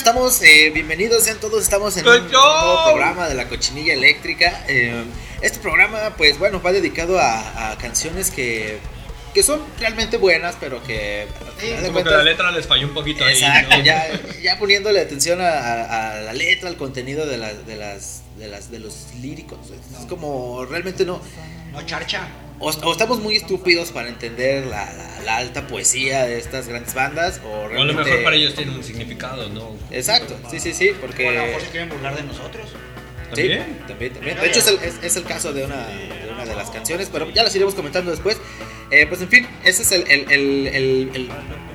[0.00, 4.64] Estamos, eh, bienvenidos sean todos, estamos en un nuevo programa de la cochinilla eléctrica.
[4.66, 5.04] Eh,
[5.42, 8.78] este programa, pues bueno, va dedicado a, a canciones que,
[9.34, 11.26] que son realmente buenas, pero que...
[11.60, 13.34] de Como que cuentas- la letra les falló un poquito ahí.
[13.34, 13.84] Exacto, ¿no?
[13.84, 14.08] ya,
[14.42, 18.48] ya poniéndole atención a, a- a la letra, al contenido de, las de, las, de,
[18.48, 19.58] las, de los líricos.
[19.98, 21.20] Es como realmente no.
[21.72, 22.26] No charcha.
[22.58, 26.92] O, o estamos muy estúpidos para entender la, la- la alta poesía de estas grandes
[26.94, 29.76] bandas, o O a lo mejor para ellos tiene un significado, ¿no?
[29.90, 31.26] Exacto, sí, sí, sí, porque.
[31.26, 32.68] O a lo mejor se quieren burlar de nosotros.
[32.70, 33.78] Sí, ¿También?
[33.86, 34.36] también, también.
[34.40, 37.08] De hecho, es el, es, es el caso de una, de una de las canciones,
[37.12, 38.36] pero ya las iremos comentando después.
[38.90, 41.30] Eh, pues en fin, ese es el, el, el, el- el-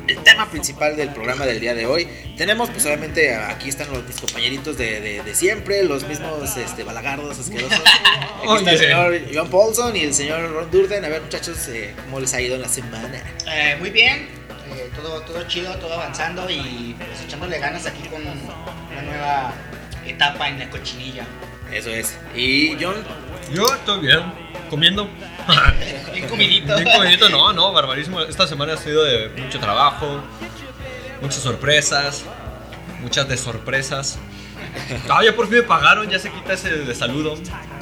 [0.08, 2.08] el tema principal del programa del día de hoy.
[2.38, 6.83] Tenemos, pues obviamente, aquí están los mis compañeritos de, de, de siempre, los mismos este,
[6.83, 7.80] balagardos asquerosos.
[8.43, 8.77] Aquí está el Oye.
[8.77, 11.05] señor John Paulson y el señor Ron Durden.
[11.05, 13.19] A ver, muchachos, eh, ¿cómo les ha ido en la semana?
[13.52, 14.27] Eh, muy bien.
[14.75, 19.53] eh, todo, todo chido, todo avanzando y pues echándole ganas aquí con una nueva
[20.05, 21.25] etapa en la cochinilla.
[21.73, 22.16] Eso es.
[22.36, 22.95] Y John,
[23.52, 24.19] Yo estoy bien,
[24.69, 25.09] comiendo.
[26.13, 26.75] Bien comidito.
[26.75, 28.21] Bien comidito, no, no, barbarísimo.
[28.21, 30.21] Esta semana ha sido de mucho trabajo,
[31.21, 32.23] muchas sorpresas,
[33.02, 34.17] muchas de sorpresas.
[35.09, 37.35] Ah, ya por fin me pagaron, ya se quita ese de saludo.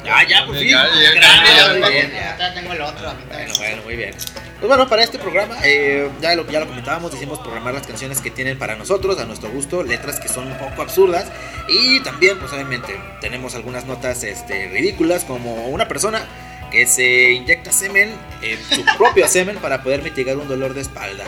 [0.04, 0.68] ya, ya, por fin.
[0.68, 2.38] Ya, ya, ya, ya, muy ya, bien, Ya, ya.
[2.38, 3.12] ya tengo el otro.
[3.28, 4.14] Bueno, bueno, muy bien.
[4.60, 8.20] Pues bueno, para este programa, eh, ya, lo, ya lo comentábamos, decimos programar las canciones
[8.20, 11.26] que tienen para nosotros, a nuestro gusto, letras que son un poco absurdas.
[11.68, 16.24] Y también, pues obviamente, tenemos algunas notas este, ridículas, como una persona
[16.74, 18.10] que se inyecta semen,
[18.42, 21.24] eh, su propio semen, para poder mitigar un dolor de espalda.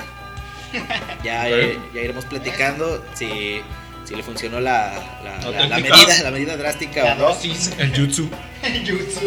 [1.23, 3.63] Ya, eh, ya iremos platicando si,
[4.05, 4.93] si le funcionó la,
[5.25, 5.97] la- la- la Auténtica.
[5.97, 7.25] medida, la medida drástica La o no.
[7.29, 7.73] dosis.
[7.79, 8.29] El jutsu.
[8.87, 9.21] Jutsu.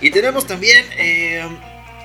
[0.00, 1.46] Y tenemos también eh,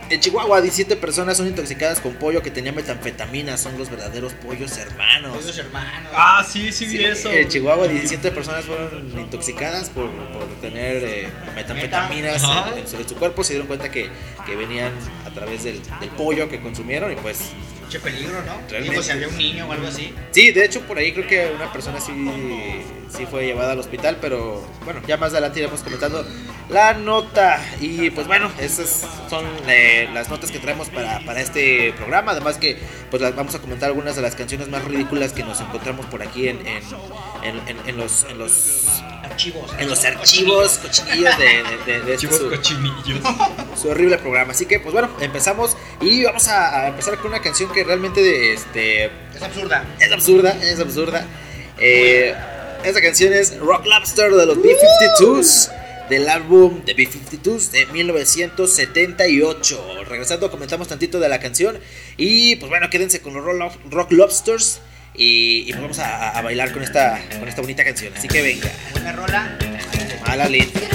[0.09, 4.78] en Chihuahua 17 personas son intoxicadas con pollo que tenía metanfetamina, son los verdaderos pollos
[4.78, 5.40] hermanos.
[5.40, 6.12] Todos hermanos.
[6.13, 7.31] Ah, sí, sí, vi Sí, eso.
[7.31, 13.07] En Chihuahua 17 personas fueron intoxicadas por, por tener eh, metanfetaminas en, en su, en
[13.07, 14.09] su cuerpo, se dieron cuenta que,
[14.45, 14.91] que venían
[15.25, 17.51] a través del, del pollo que consumieron y pues
[17.88, 18.59] Mucho peligro, ¿no?
[18.69, 18.89] Realmente.
[18.89, 20.13] Digo, si había un niño o algo así.
[20.31, 22.12] sí, de hecho por ahí creo que una persona sí,
[23.16, 26.25] sí fue llevada al hospital, pero bueno, ya más adelante iremos comentando
[26.69, 31.94] la nota y pues bueno, esas son eh, las notas que traemos para, para este
[31.94, 32.78] programa, además que
[33.09, 36.22] pues las vamos a comentar algunas de las canciones más ridículas que nos encontramos por
[36.22, 36.81] aquí en, en,
[37.88, 38.84] en- los, en los
[39.24, 39.72] Archivos.
[39.79, 43.19] en los archivos cochinillos de, de, de- de este su, cochinillos.
[43.81, 44.51] su horrible programa.
[44.51, 48.53] Así que, pues bueno, empezamos y vamos a, a empezar con una canción que realmente
[48.53, 49.85] este, Es absurda.
[50.00, 51.25] es absurda, es absurda.
[51.78, 52.35] Eh,
[52.84, 55.72] esa canción es Rock Lobster de los B-52s.
[56.10, 60.06] Del álbum de B-52s de 1978.
[60.08, 61.78] Regresando, comentamos tantito de la canción.
[62.16, 64.80] Y pues bueno, quédense con los Rock, Rock Lobsters.
[65.14, 68.14] Y, y pues vamos a, a bailar con esta, con esta bonita canción.
[68.16, 69.58] Así que venga, Buena rola.
[70.26, 70.88] mala letra.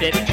[0.00, 0.27] loved it.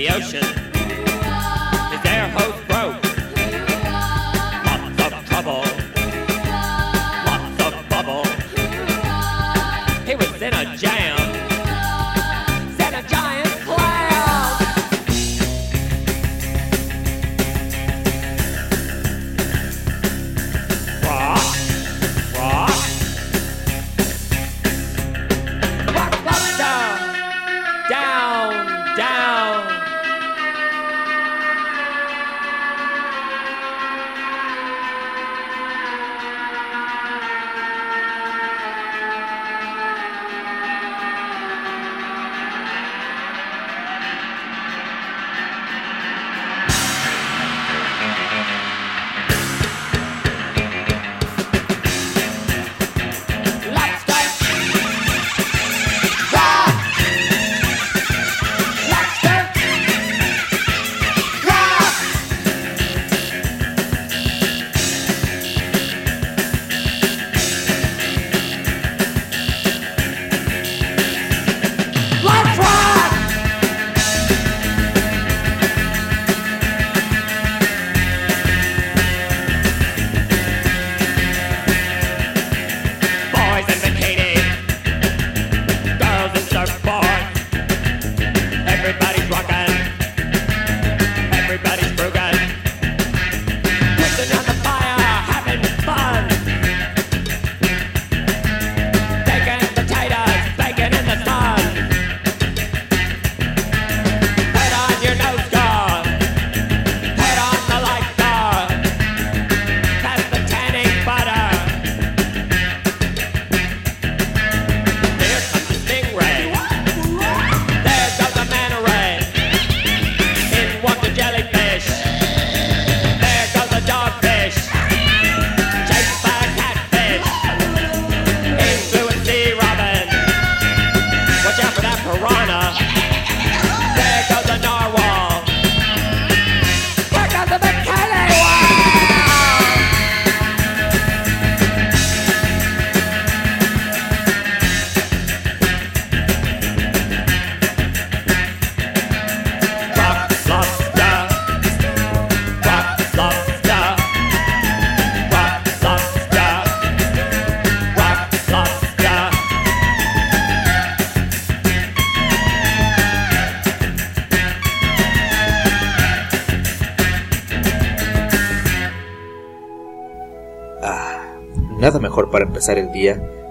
[0.00, 0.59] the ocean.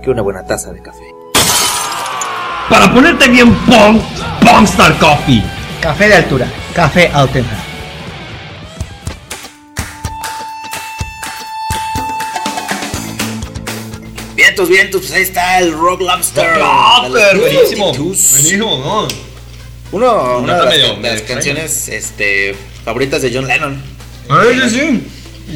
[0.03, 1.03] Que una buena taza de café.
[2.69, 3.99] Para ponerte bien pong,
[4.41, 5.43] Pongstar Coffee.
[5.81, 7.55] Café de altura, café auténtico.
[14.35, 16.47] Vientos, vientos, pues ahí está el Rock Lobster.
[16.61, 17.07] ¡Ah,
[17.37, 17.93] buenísimo!
[17.93, 19.07] Buenísimo, ¿no?
[19.91, 21.33] Uno, una de las, medio- de las medio extraña.
[21.35, 23.81] canciones este, favoritas de John Lennon.
[24.29, 25.07] Ay, sí, sí.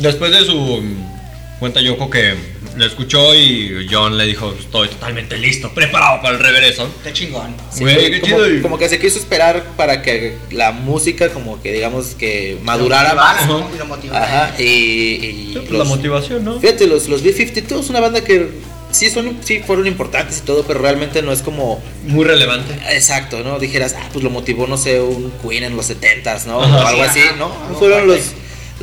[0.01, 2.35] Después de su mm, cuenta Yoko que
[2.75, 6.83] lo escuchó y John le dijo, estoy totalmente listo, preparado para el regreso.
[6.97, 7.55] Está chingón.
[7.71, 8.53] Sí, Güey, qué como, chido.
[8.55, 13.09] y- como que se quiso esperar para que la música como que digamos que madurara
[13.09, 13.71] Lo más.
[13.73, 14.23] Y lo motivara.
[14.47, 16.59] Ajá, y, y Sí, pues, los- la motivación, ¿no?
[16.59, 18.49] Fíjate, los, los B-52 es una banda que
[18.91, 22.73] sí, son, sí fueron importantes y todo, pero realmente no es como Muy relevante.
[22.91, 23.59] exacto, ¿no?
[23.59, 26.61] Dijeras, ah, pues lo motivó, no sé, un Queen en los 70s, ¿no?
[26.61, 26.77] Ajá.
[26.83, 27.29] o algo Sí, así.
[27.37, 27.49] ¿no?
[27.79, 28.19] Fueron los.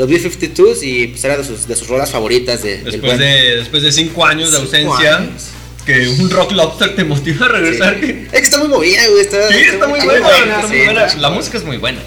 [0.00, 3.18] Los B-52s y pues era de sus, de sus rolas favoritas de, del Después buen-
[3.18, 5.48] de, después de cinco años de ausencia, años.
[5.84, 7.54] que un Rock Lobster te motiva a Sí.
[7.54, 7.94] regresar.
[7.94, 8.00] Es
[8.32, 9.20] que está muy movida, güey.
[9.22, 10.84] Está, Sí, está muy buena, está muy sí.
[10.84, 11.14] buena.
[11.16, 11.98] La música es muy buena.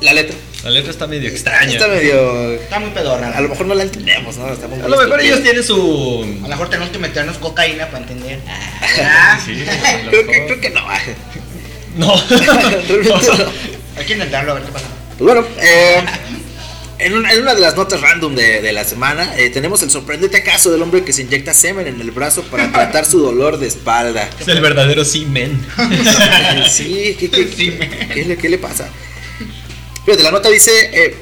[0.00, 0.36] La letra.
[0.64, 1.70] La letra está medio extraña.
[1.72, 2.52] Está medio.
[2.54, 3.30] Está muy pedorra.
[3.36, 4.52] A lo mejor no la entendemos, ¿no?
[4.52, 6.38] Está muy A lo mejor ellos tienen A su.
[6.42, 8.40] lo mejor tenemos que meternos cocaína para entender.
[8.48, 9.52] Ah, Sí,
[9.86, 10.46] a lo Creo que, mejor.
[10.46, 10.82] creo que no.
[11.96, 12.14] No.
[12.18, 13.14] No.
[13.96, 14.86] Hay que intentarlo a ver qué pasa.
[15.18, 16.00] Pues bueno, eh,
[16.98, 19.90] en, una, en una de las notas random de, de la semana, eh, tenemos el
[19.90, 23.58] sorprendente caso del hombre que se inyecta semen en el brazo para tratar su dolor
[23.58, 24.28] de espalda.
[24.40, 25.64] Es el verdadero semen.
[26.70, 28.88] Sí, ¿qué, qué- me- qué le, qué le pasa?
[30.04, 31.16] Fíjate, la nota dice eh,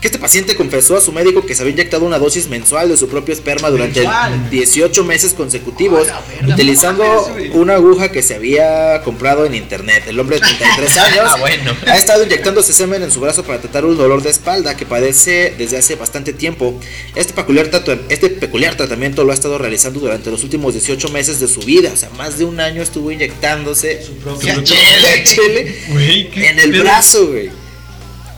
[0.00, 2.96] que este paciente confesó a su médico que se había inyectado una dosis mensual de
[2.96, 4.48] su propio esperma durante Mensual.
[4.50, 10.04] 18 meses consecutivos, verga, utilizando una aguja que se había comprado en internet.
[10.08, 11.74] El hombre de 33 años Ah, bueno.
[11.86, 15.54] ha estado inyectándose semen en su brazo para tratar un dolor de espalda que padece
[15.58, 16.78] desde hace bastante tiempo.
[17.14, 17.70] Este peculiar,
[18.08, 21.90] este peculiar tratamiento lo ha estado realizando durante los últimos 18 meses de su vida.
[21.92, 26.70] O sea, más de un año estuvo inyectándose su propia chele Güey, qué en el
[26.70, 26.82] pedo.
[26.84, 27.50] brazo, güey.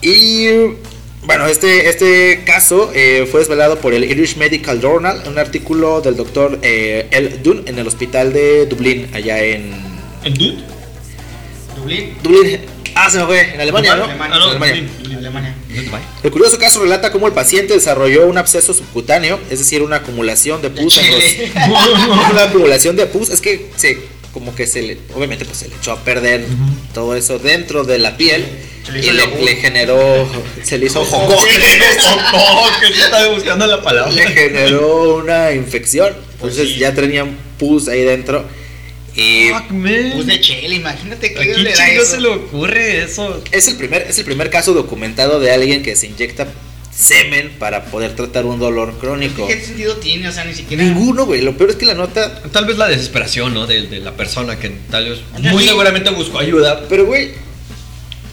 [0.01, 0.47] Y
[1.25, 6.15] bueno, este, este caso eh, fue desvelado por el Irish Medical Journal, un artículo del
[6.17, 9.71] doctor eh, El Dunn en el hospital de Dublín, allá en
[10.23, 10.57] ¿El dude?
[11.77, 12.13] Dublín.
[12.21, 12.59] Dublín.
[12.95, 14.03] Ah, se me fue, en Alemania, ¿no?
[14.03, 14.35] Alemania.
[14.35, 14.89] Ah, no, En Alemania.
[14.99, 15.17] Dublín.
[15.17, 15.55] Alemania.
[16.23, 20.61] El curioso caso relata cómo el paciente desarrolló un absceso subcutáneo, es decir, una acumulación
[20.61, 20.97] de pus.
[20.99, 23.97] en los- una acumulación de pus, es que se,
[24.33, 26.43] como que se le, obviamente pues se le echó a perder
[26.93, 28.45] todo eso dentro de la piel
[28.89, 30.27] y le, generó,
[30.63, 34.11] se le hizo Joco, que buscando la palabra.
[34.11, 36.79] le generó una infección, Pues entonces sí.
[36.79, 38.43] ya tenían pus ahí dentro
[39.15, 40.11] y Fuck, man.
[40.13, 42.11] Pus de chile, imagínate ¿A qué quién le da chingo eso.
[42.15, 43.43] se le ocurre eso?
[43.51, 46.47] es el primer, es el primer caso documentado de alguien que se inyecta
[46.95, 49.47] semen para poder tratar un dolor crónico.
[49.47, 50.27] ¿Qué sentido tiene?
[50.27, 50.83] O sea, ni siquiera.
[50.83, 51.41] Ninguno, güey.
[51.41, 52.41] Lo peor es que la nota.
[52.51, 53.65] Tal vez la desesperación, ¿no?
[53.67, 55.69] De, de la persona que tal vez muy sí.
[55.69, 56.85] seguramente buscó ayuda.
[56.87, 57.31] Pero, güey,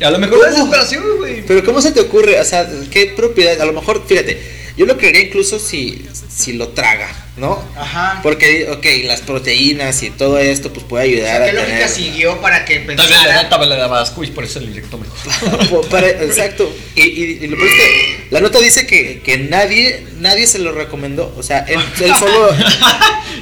[0.02, 1.44] a lo mejor la desesperación, güey.
[1.46, 2.40] pero ¿cómo se te ocurre?
[2.40, 3.60] O sea, ¿qué propiedad?
[3.60, 4.40] A lo mejor, fíjate,
[4.76, 7.08] yo lo creería incluso si, si lo traga,
[7.40, 7.62] ¿no?
[7.76, 8.20] Ajá.
[8.22, 11.72] Porque, ok, las proteínas y todo esto, pues puede O ayudar sea, ¿qué a lógica
[11.72, 11.88] tener.
[11.88, 13.42] siguió para que pensara?
[13.42, 15.88] nota le daba asco y por eso le inyectó mejor.
[15.90, 16.72] Para- exacto.
[16.94, 20.72] Y, y- y lo es que la nota dice que, que nadie, nadie se lo
[20.72, 21.34] recomendó.
[21.36, 22.50] O sea, él, él solo.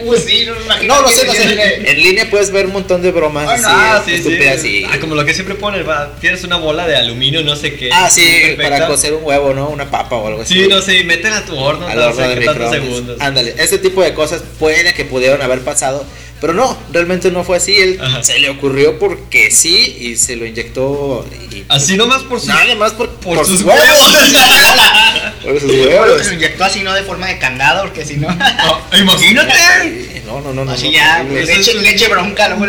[0.05, 0.95] Pues sí, no me imagino.
[0.95, 1.41] No, lo sé, lo sé.
[1.41, 3.47] decirle- En línea puedes ver un montón de bromas.
[3.47, 4.17] Bueno, así, ah, sí, sí.
[4.19, 7.57] estúpidas y- Ah, como lo que siempre ponen, va, tienes una bola de aluminio, no
[7.57, 7.91] sé qué.
[7.93, 8.63] Ah, sí, perfecta.
[8.63, 9.69] para cocer un huevo, ¿no?
[9.71, 10.55] Una papa o algo así.
[10.55, 13.21] Sí, no sé, meten a tu horno, al no horno de qué tantos segundos.
[13.21, 16.05] Ándale, ese tipo de cosas puede que pudieron haber pasado,
[16.41, 17.77] pero no, realmente no fue así.
[17.77, 18.23] Él Ajá.
[18.23, 21.27] se le ocurrió porque sí y se lo inyectó.
[21.51, 22.47] Y, Así nomás por su.
[22.47, 23.85] Nada más por, por, por sus sus huevos.
[25.43, 26.23] Por sus huevos.
[26.23, 28.29] se lo inyectó así, no de forma de candado, porque si no.
[28.29, 30.23] Ah, Imagínate.
[30.27, 30.73] No, no, no, no.
[30.73, 31.43] Así no, ya, horrible.
[31.43, 32.49] Eso leche, leche bronca.
[32.59, 32.67] No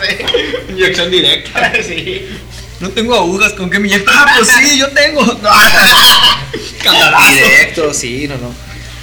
[0.00, 0.24] sé.
[0.70, 1.72] Inyección directa.
[1.86, 2.28] Sí.
[2.80, 4.10] No tengo agujas, ¿con qué me inyecto?
[4.14, 5.24] Ah, pues sí, yo tengo.
[6.82, 7.34] Candadazo.
[7.34, 8.54] Directo, sí, no, no.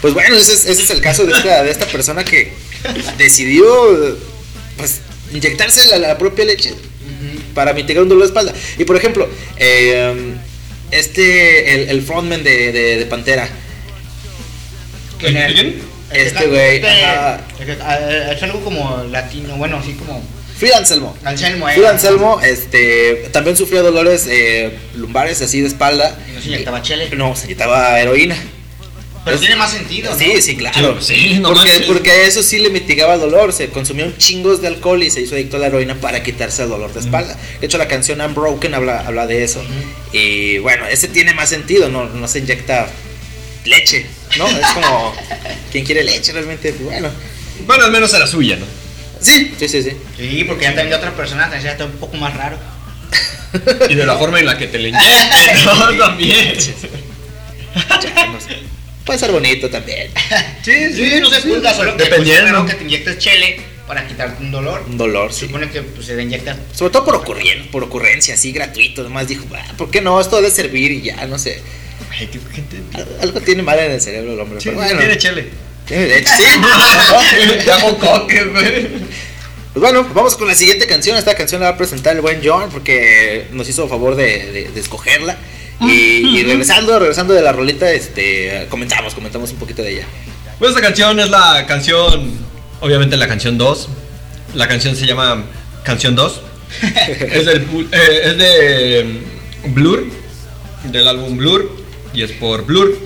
[0.01, 2.53] Pues bueno, ese es, ese es el caso de esta, de esta persona que
[3.17, 4.17] decidió
[4.77, 5.01] pues
[5.33, 6.73] inyectarse la, la propia leche
[7.53, 8.53] para mitigar un dolor de espalda.
[8.77, 10.33] Y por ejemplo, eh,
[10.89, 13.47] este, el, el frontman de, de, de Pantera,
[15.19, 15.53] ¿Quién es?
[15.53, 15.91] ¿Quién?
[16.13, 20.21] Este güey, Es algo como latino, bueno, así como.
[20.59, 21.17] Phil Anselmo.
[21.23, 21.73] Anselmo, eh.
[21.75, 26.19] Phil Anselmo este, también sufrió dolores eh, lumbares así de espalda.
[26.29, 27.09] Y no se inyectaba chele.
[27.15, 28.35] No, se quitaba heroína.
[29.23, 30.17] Pero tiene más sentido, ¿no?
[30.17, 30.99] Sí, sí, claro.
[30.99, 31.87] Sí, no porque, manches.
[31.87, 33.53] porque eso sí le mitigaba el dolor.
[33.53, 36.69] Se consumían chingos de alcohol y se hizo adicto a la heroína para quitarse el
[36.69, 37.37] dolor de espalda.
[37.59, 39.63] De hecho, la canción Unbroken habla, habla de eso.
[40.11, 41.89] Y bueno, ese tiene más sentido.
[41.89, 42.87] No, no se inyecta
[43.65, 44.07] leche.
[44.37, 44.47] ¿no?
[44.47, 45.13] Es como
[45.71, 47.09] quien quiere leche realmente, pues bueno.
[47.65, 48.65] Bueno, al menos era suya, ¿no?
[49.19, 49.91] Sí, sí, sí, sí.
[50.17, 52.57] Sí, porque ya también de otra persona también está un poco más raro.
[53.89, 55.97] Y de la forma en la que te le inyecten, ¿no?
[55.97, 56.55] También.
[56.55, 58.59] Ya, no sé.
[59.05, 60.09] Puede ser bonito también.
[60.63, 62.25] Sí, Sí, no se juzga, solo que Dependiendo.
[62.25, 64.85] pues, es bueno que te inyectes chele para quitarte un dolor.
[64.87, 65.47] Un dolor, sí.
[65.47, 66.55] supone que pues, se le inyecta.
[66.73, 69.01] Sobre todo por ocurrencia, por ocurrencia, así gratuito.
[69.03, 70.21] Nomás dijo, "Ah, ¿por qué no?
[70.21, 71.61] Esto debe servir y ya, no sé.
[72.11, 72.77] Ay, qué gente.
[72.93, 74.59] Al- Algo tiene mal en el cerebro el hombre.
[74.61, 75.47] Sí, pero bueno, tiene chele.
[75.87, 76.43] tiene derecho, sí.
[77.65, 78.87] Te hago coque, güey.
[79.73, 81.17] Pues bueno, vamos con la siguiente canción.
[81.17, 84.69] Esta canción la va a presentar el buen John porque nos hizo favor de, de-
[84.69, 85.37] de escogerla.
[85.81, 90.05] Y, y regresando, regresando de la rolita, este, comentamos, comentamos un poquito de ella.
[90.59, 92.31] Pues esta canción es la canción,
[92.81, 93.89] obviamente la canción 2.
[94.55, 95.43] La canción se llama
[95.83, 96.41] Canción 2.
[97.31, 99.21] es, del, bu- eh, es de
[99.65, 100.05] mm, Blur,
[100.85, 101.83] del álbum Blur,
[102.13, 102.97] y es por Blur.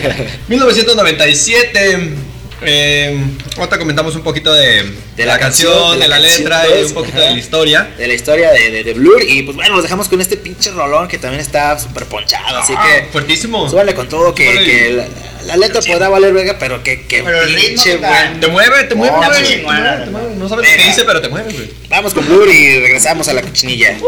[0.48, 1.98] 1997.
[2.66, 3.18] Eh,
[3.56, 4.82] ahorita comentamos un poquito de,
[5.16, 7.26] De la, la canción, canción, de de la, canción letra y dos, un poquito ajá.
[7.26, 7.90] de la historia.
[7.98, 9.22] De la historia de, de, de Blur.
[9.22, 12.58] Y pues bueno, nos dejamos con este pinche rolón que también está súper ponchado.
[12.58, 13.68] Así Ah, que fuertísimo.
[13.68, 14.34] súbale con todo.
[14.34, 15.06] Que, la,
[15.46, 18.40] la letra podrá valer verga, pero que, Pero pinche está- buen.
[18.40, 19.44] Te mueve, te mueve, No, güey.
[19.46, 20.26] sí, Te mueve, te mueve.
[20.26, 20.36] verdad.
[20.38, 20.88] No sabes lo que Venga.
[20.90, 21.70] dice, pero te mueve, güey.
[21.90, 23.92] Vamos con Blur y regresamos a la cochinilla.
[23.92, 24.00] I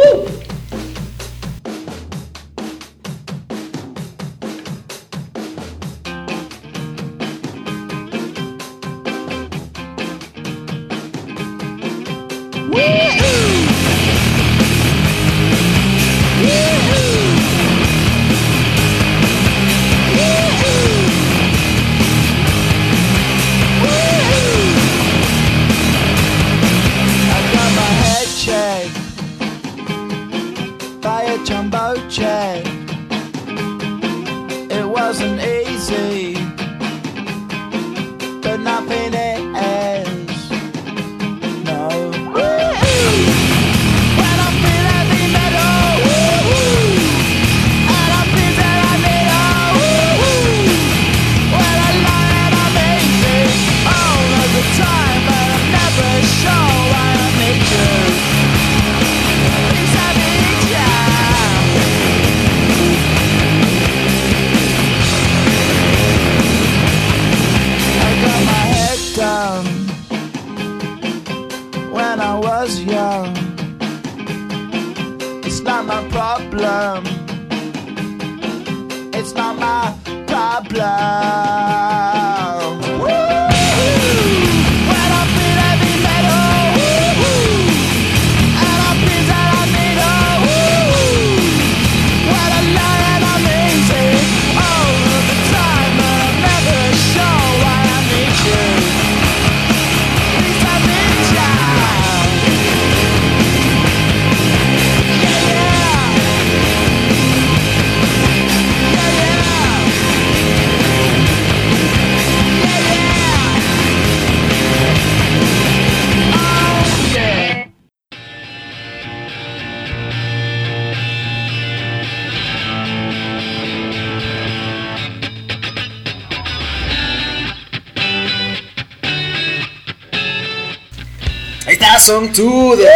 [132.06, 132.86] Song 2 de.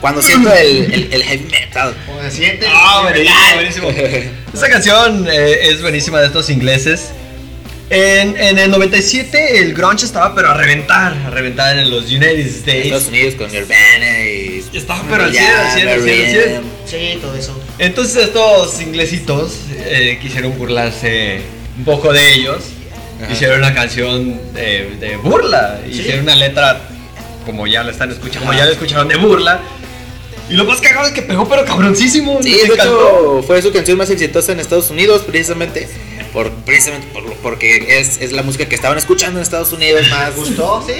[0.00, 1.94] Cuando siento el, el, el heavy metal.
[2.22, 2.66] Se siente.
[2.66, 4.30] Ah, buenísimo, buenísimo.
[4.54, 7.10] Esta canción eh, es buenísima de estos ingleses.
[7.90, 12.38] En, en el 97 el grunge estaba pero a reventar, a reventar en los United
[12.38, 13.08] Estados States.
[13.08, 14.64] Unidos con Nirvana y.
[14.72, 16.62] Estaba pero al 100, al 100, al 100, al 100.
[16.86, 17.62] Sí, todo eso.
[17.78, 21.40] Entonces estos inglesitos eh, quisieron burlarse
[21.76, 22.62] un poco de ellos.
[23.22, 23.32] Ajá.
[23.34, 25.80] Hicieron una canción de, de burla.
[25.90, 26.87] Hicieron una letra,
[27.48, 29.58] como ya la están escuchando, como ya la escucharon, de burla.
[30.50, 32.40] Y lo más cagado es que pegó pero cabroncísimo.
[32.42, 35.88] Sí, de hecho fue su canción más exitosa en Estados Unidos, precisamente.
[36.34, 40.28] Por, precisamente por, porque es, es la música que estaban escuchando en Estados Unidos más.
[40.32, 40.84] ¿Me gustó?
[40.86, 40.92] Sí,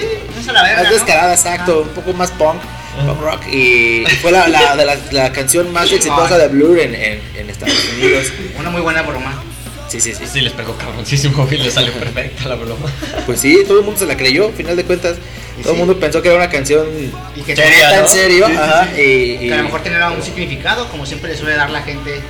[0.43, 0.81] se la verga.
[0.81, 0.97] Más ¿no?
[0.97, 2.59] descarada, exacto, un poco más punk,
[3.05, 3.41] punk rock.
[3.51, 7.21] Y, y fue la, la, de la, la canción más exitosa de Blur en, en,
[7.35, 8.25] en Estados Unidos.
[8.57, 9.43] Una muy buena broma.
[9.87, 10.23] Sí, sí, sí.
[10.31, 12.87] Sí, les pegó cabroncísimo y les salió perfecta la broma.
[13.27, 15.17] Pues sí, todo el mundo se la creyó, al final de cuentas.
[15.61, 15.85] Todo el sí.
[15.85, 16.87] mundo pensó que era una canción
[17.35, 18.01] Y que Seria, ¿no?
[18.01, 18.45] en serio.
[18.47, 18.87] Sí, sí, ajá.
[18.97, 21.81] Y, y- Que a lo mejor tenía un significado, como siempre le suele dar la
[21.81, 22.21] gente.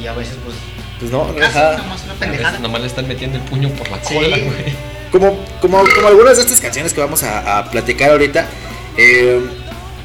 [0.00, 0.56] Y a veces, pues.
[0.98, 2.58] pues no, Casi, nomás una A veces pendejada.
[2.58, 4.14] nomás le están metiendo el puño por la Sí.
[4.14, 4.90] cola, güey.
[5.12, 8.46] como, como, como algunas de estas canciones que vamos a, a platicar ahorita,
[8.96, 9.40] eh,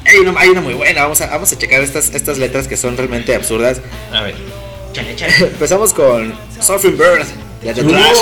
[0.04, 1.02] hay, una, hay una muy buena.
[1.02, 3.80] Vamos a, vamos a checar estas, estas letras que son realmente absurdas.
[4.12, 4.34] A ver.
[4.92, 5.34] Chale, chale.
[5.38, 7.24] Empezamos con Surfing Bird
[7.62, 8.18] La de Trash.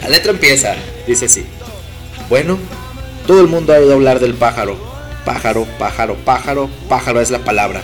[0.00, 0.74] La letra empieza,
[1.06, 1.46] dice así.
[2.28, 2.58] Bueno,
[3.26, 4.76] todo el mundo ha oído hablar del pájaro.
[5.24, 7.82] Pájaro, pájaro, pájaro, pájaro es la palabra.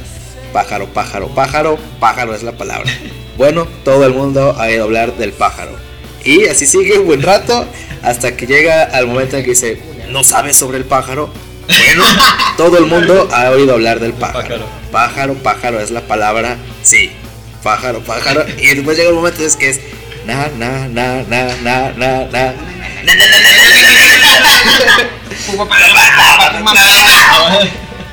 [0.52, 2.90] Pájaro, pájaro, pájaro, pájaro es la palabra.
[3.36, 5.72] Bueno, todo el mundo ha oído hablar del pájaro.
[6.24, 7.66] Y así sigue un buen rato
[8.02, 11.30] hasta que llega al momento en que dice, ¿no sabes sobre el pájaro?
[11.68, 12.04] Bueno,
[12.56, 14.42] todo el mundo ha oído hablar del pájaro.
[14.42, 14.66] Pájaro.
[14.90, 17.12] Pájaro, pájaro es la palabra, sí.
[17.62, 18.44] Pájaro, pájaro.
[18.58, 19.80] Y después llega el momento es que es
[20.26, 22.54] na, na, na, na, na, na, na.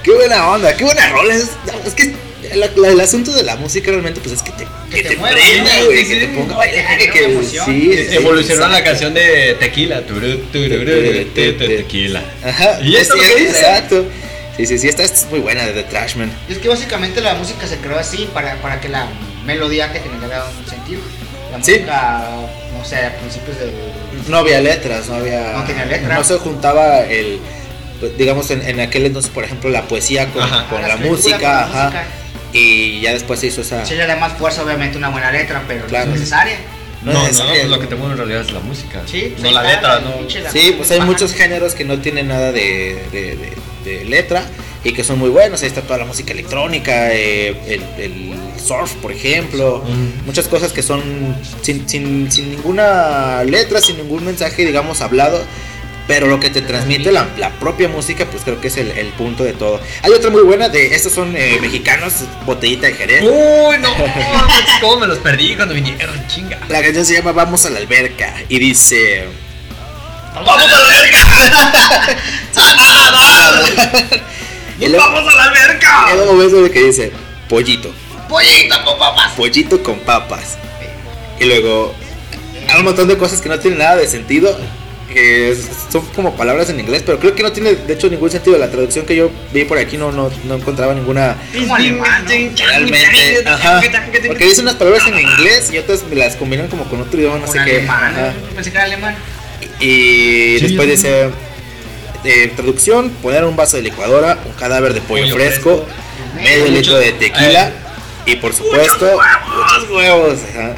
[0.04, 1.36] Qué buena onda, qué buena rola.
[1.36, 1.50] Es,
[1.86, 2.14] es que
[2.54, 5.16] la- la- el asunto de la música realmente pues es que te, que te te,
[5.18, 9.14] mueva, prenda, güey, sí, que te ponga a bailar, que sí, sí, Evolucionó la canción
[9.16, 10.02] de Tequila.
[10.06, 12.22] Turu, turururu, te- te- Tequila.
[12.46, 13.60] Ajá, Y esto sí, es lo que dice.
[13.60, 14.06] exacto.
[14.58, 16.32] Sí, sí, sí, esta, esta es muy buena de The Trashman.
[16.48, 19.08] Y es que básicamente la música se creó así para, para que la
[19.46, 21.02] melodía te generara un sentido.
[21.52, 21.72] La Sí.
[21.72, 22.24] música,
[22.78, 23.72] no sé, a principios del.
[24.28, 25.54] No había letras, no había.
[25.54, 26.16] No tenía letra.
[26.16, 27.40] No se juntaba el.
[28.00, 30.68] pues, Digamos, en, en aquel entonces, por ejemplo, la poesía con, Ajá.
[30.70, 31.84] con Ah, la música, con la ajá.
[31.86, 32.04] música.
[32.54, 33.86] Y ya después se hizo esa.
[33.86, 36.08] Sí, le da más fuerza, obviamente, una buena letra, pero Claro.
[36.08, 36.56] no es necesaria.
[37.04, 37.54] No No, es no, necesaria.
[37.62, 39.02] pues lo que te mueve en realidad es la música.
[39.06, 40.14] Sí, pues no la letra, la no.
[40.52, 41.06] Sí, pues hay Ajá.
[41.06, 43.54] muchos géneros que no tienen nada de, de- de-
[43.98, 44.44] de letra
[44.86, 45.62] y que son muy buenos.
[45.62, 49.84] Ahí está toda la música electrónica, eh, el, el surf, por ejemplo.
[49.86, 50.26] Mm.
[50.28, 51.02] Muchas cosas que son
[51.62, 55.44] sin, sin- sin ninguna letra, sin ningún mensaje, digamos, hablado.
[56.08, 59.08] Pero lo que te transmite la, la propia música, pues creo que es el, el
[59.08, 59.82] punto de todo.
[60.04, 62.14] Hay otra muy buena de estos son eh, mexicanos,
[62.46, 63.24] botellita de Jerez.
[63.24, 63.90] Uy, no,
[64.82, 66.60] cómo me los perdí cuando vinieron, chinga.
[66.70, 69.26] La canción se llama Vamos a la alberca y dice.
[70.36, 72.20] ¡Vamos a la alberca!
[74.80, 76.06] Y luego- ¡Vamos a la alberca!
[76.22, 77.12] Un momento en el que dice
[77.50, 77.92] pollito,
[78.30, 79.32] ¡Pollito con papas!
[79.38, 80.58] pollito con papas.
[81.40, 81.94] Y luego
[82.70, 84.58] hay un montón de cosas que no tienen nada de sentido.
[85.14, 85.56] Que
[85.92, 88.58] son como palabras en inglés, pero creo que no tiene de hecho ningún sentido.
[88.58, 91.38] La traducción que yo vi por aquí no, no, no encontraba ninguna
[92.58, 93.44] realmente.
[93.46, 93.82] Ajá.
[94.28, 97.38] Porque dice unas palabras en inglés y otras me las combinan como con otro idioma,
[97.38, 97.72] no sé qué.
[97.78, 98.34] alemán, Ajá.
[98.56, 99.16] pensé que era alemán.
[99.80, 101.30] Y después dice,
[102.26, 106.68] eh, traducción, poner un vaso de licuadora, un cadáver de pollo, Pollo fresco, fresco, medio
[106.68, 107.72] litro de tequila
[108.26, 109.20] y por supuesto
[109.56, 110.40] muchos huevos.
[110.50, 110.76] ajá.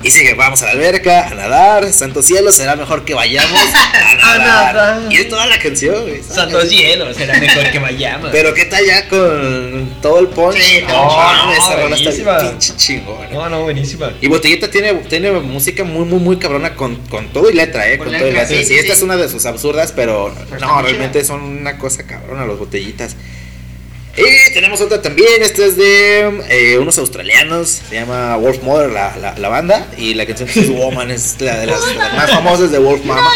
[0.00, 4.14] Y sigue, vamos a la alberca, a nadar, santo cielo, será mejor que vayamos a
[4.14, 4.74] nadar.
[4.74, 5.12] nadar.
[5.12, 6.20] Y es toda la canción, güey.
[6.20, 6.68] canción.
[6.68, 8.30] cielos, será mejor que vayamos.
[8.30, 10.56] Pero qué tal ya con todo el punch.
[10.56, 13.32] Sí, no, no, esa rola está pinche chingón.
[13.32, 14.12] No, no, buenísima.
[14.20, 17.98] Y Botellita tiene, tiene música muy, muy, muy cabrona con, con todo y letra, ¿eh?
[17.98, 20.32] Con, Con todo y letra, sí, Sí, sí, esta es una de sus absurdas, pero
[20.52, 21.26] está no, realmente chida.
[21.28, 23.16] son una cosa cabrona los Botellitas.
[24.18, 29.16] Y tenemos otra también, esta es de eh, unos australianos, se llama Wolf Mother la,
[29.16, 32.30] la, la banda, y la canción que es Woman, es la de las, las más
[32.30, 33.30] famosas de Wolf Mama.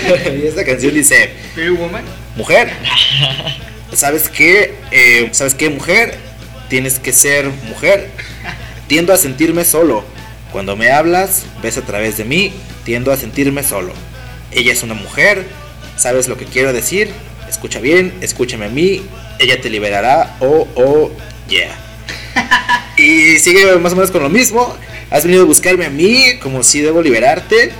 [0.42, 1.30] y esta canción dice,
[1.78, 2.04] Woman.
[2.36, 2.70] mujer,
[3.94, 4.74] ¿sabes qué?
[4.90, 6.18] Eh, ¿Sabes qué, mujer?
[6.68, 8.10] Tienes que ser mujer.
[8.88, 10.04] Tiendo a sentirme solo.
[10.52, 12.52] Cuando me hablas, ves a través de mí,
[12.84, 13.92] tiendo a sentirme solo.
[14.52, 15.44] Ella es una mujer,
[15.96, 17.10] ¿sabes lo que quiero decir?
[17.48, 19.02] Escucha bien, escúchame a mí,
[19.38, 21.10] ella te liberará, oh, oh,
[21.48, 21.76] yeah.
[22.96, 24.74] Y sigue más o menos con lo mismo.
[25.10, 27.72] Has venido a buscarme a mí como si debo liberarte.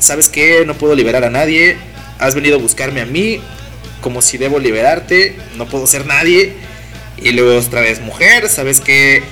[0.00, 0.64] ¿Sabes qué?
[0.66, 1.76] No puedo liberar a nadie.
[2.18, 3.40] Has venido a buscarme a mí
[4.00, 5.36] como si debo liberarte.
[5.56, 6.54] No puedo ser nadie.
[7.16, 8.48] Y luego otra vez mujer.
[8.48, 9.22] ¿Sabes qué?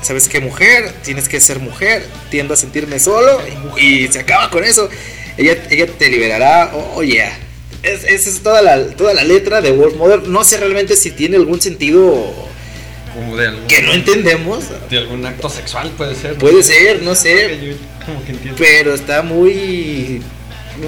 [0.00, 0.92] ¿Sabes qué mujer?
[1.02, 2.06] Tienes que ser mujer.
[2.30, 3.40] Tiendo a sentirme solo.
[3.76, 4.88] Y se acaba con eso.
[5.36, 6.70] Ella, ella te liberará.
[6.72, 7.36] Oh, yeah.
[7.84, 10.26] Es- Esa es toda la, toda la letra de Wolf Mother.
[10.28, 12.32] No sé realmente si tiene algún sentido
[13.14, 14.64] Como de algún, que no entendemos.
[14.90, 16.34] de algún acto sexual puede ser.
[16.36, 17.58] Puede ser, no sé.
[17.62, 17.74] Yo
[18.06, 18.56] como que entiendo.
[18.58, 20.22] Pero está muy.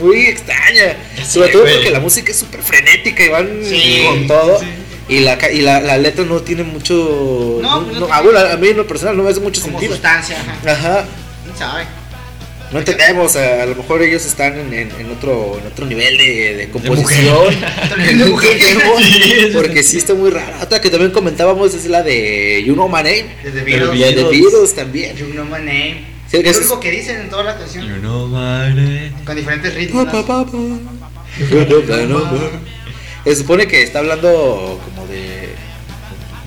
[0.02, 0.96] Muy extraña.
[1.28, 1.74] Sobre todo güey.
[1.74, 4.58] porque la música es súper frenética y van Sí, con todo.
[4.58, 4.66] sí.
[5.08, 7.60] Y, la, y la, la letra no tiene mucho.
[7.62, 8.18] No, no ah,
[8.52, 9.92] a mí en lo personal no me hace mucho Como sentido.
[9.94, 10.36] sustancia.
[10.64, 10.72] ajá.
[10.72, 11.04] Ajá.
[11.44, 11.84] ¿Quién sabe?
[12.72, 16.18] No entendemos, a, a lo mejor ellos están en, en- en otro, en otro nivel
[16.18, 17.54] de, de composición.
[18.18, 18.56] de mujer.
[18.98, 20.58] Sí, porque sí está muy rara.
[20.62, 23.26] Otra que también comentábamos es la de You Know My Name.
[23.44, 24.30] De The Beatles.
[24.30, 25.16] Beatles también.
[25.16, 26.04] You know my name.
[26.28, 27.86] Sí, Es lo único que dicen en toda la canción.
[27.86, 29.12] You know my name.
[29.24, 30.06] Con diferentes ritmos.
[30.06, 30.56] Pa, pa, pa, pa.
[33.24, 35.54] Se supone que está hablando como de.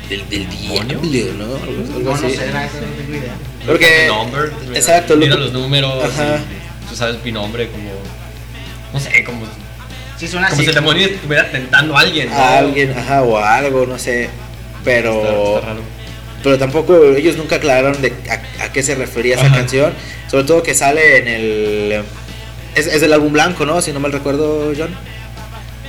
[0.09, 0.99] Del, del diablo,
[1.37, 1.55] ¿no?
[1.55, 3.33] Algo, algo No, sé, era esa, no tengo idea.
[3.65, 6.03] Porque- number, exacto, Mira look- los números.
[6.03, 6.37] Ajá.
[6.83, 7.89] y Tú sabes mi nombre como.
[8.93, 9.45] No sé, como.
[10.17, 10.63] Sí, suena Como así.
[10.63, 12.29] si el demonio estuviera tentando a alguien.
[12.29, 12.35] ¿no?
[12.35, 14.29] A alguien, ajá, o a algo, no sé.
[14.83, 15.81] pero Está- está raro.
[16.43, 19.55] pero tampoco ellos nunca aclararon de a, a qué se refería esa Ajá.
[19.57, 19.93] canción.
[20.29, 22.03] Sobre todo que sale en el.
[22.75, 23.81] Es, es del álbum blanco, ¿no?
[23.81, 24.89] Si no mal recuerdo, John.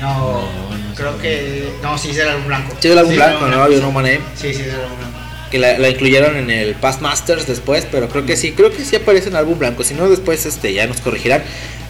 [0.00, 0.60] No, no
[1.01, 1.69] creo que.
[1.83, 2.77] No, sí, es el álbum blanco.
[2.81, 3.67] Sí, del álbum Sí, blanco, el ¿no?
[3.81, 4.21] Know My Name.
[4.37, 5.19] Sí, sí, es el álbum blanco.
[5.51, 8.85] Que la, la incluyeron en el Past Masters después, pero creo que sí, creo que
[8.85, 9.83] sí aparece en el álbum blanco.
[9.83, 11.43] Si no, después este, ya nos corregirán.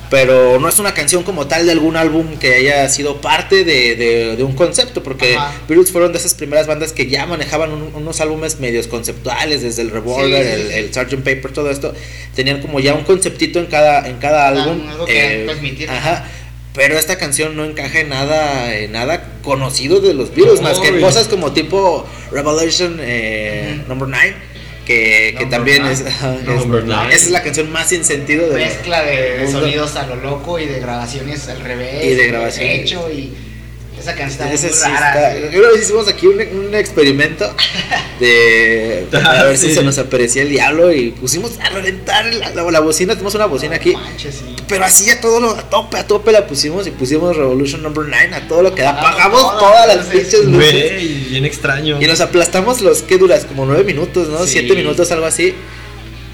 [0.08, 3.94] Pero no es una canción como tal de algún álbum que haya sido parte de,
[3.94, 5.52] de- de un concepto, porque Ajá.
[5.68, 9.82] Beatles fueron de esas primeras bandas que ya manejaban un- unos álbumes medios conceptuales, desde
[9.82, 11.14] el Revolver, Sí, sí, el, el Sgt.
[11.22, 11.94] Paper, todo esto.
[12.34, 14.88] Tenían como ya un conceptito en cada, en cada álbum.
[14.88, 15.88] algo que querían transmitir.
[15.88, 16.26] Ajá.
[16.74, 20.78] Pero esta canción no encaja en nada, en nada conocido de los Beatles, No, más
[20.78, 23.88] que cosas como tipo Revelation eh, Ujú.
[23.88, 24.34] Number 9,
[24.86, 25.92] que, que Number también Nine.
[25.92, 27.08] es, es- Number Nine.
[27.08, 30.66] esa es la canción más sin sentido de Mezcla de sonidos a lo loco y
[30.66, 32.04] de grabaciones al revés.
[32.04, 32.80] Y de grabaciones.
[32.80, 33.32] Hecho y.
[34.00, 35.34] Esa canción está Esa muy sí rara.
[35.34, 37.54] está- vez hicimos aquí un, un experimento
[38.20, 42.70] de a ver si se nos aparecía el diablo y pusimos a reventar la, la-
[42.70, 43.92] la bocina, tenemos una bocina aquí.
[43.92, 44.56] No manches, sí.
[44.68, 48.04] Pero así a todo lo, a tope, a tope la pusimos y pusimos Revolution Number
[48.08, 48.90] 9 a todo lo que da.
[48.90, 50.72] Apagamos Apagamos todas las pinches luces.
[50.92, 52.00] Güey, bien extraño.
[52.00, 54.44] Y nos aplastamos los que duras, como nueve minutos, ¿no?
[54.44, 54.52] Sí.
[54.52, 55.54] Siete minutos, algo así.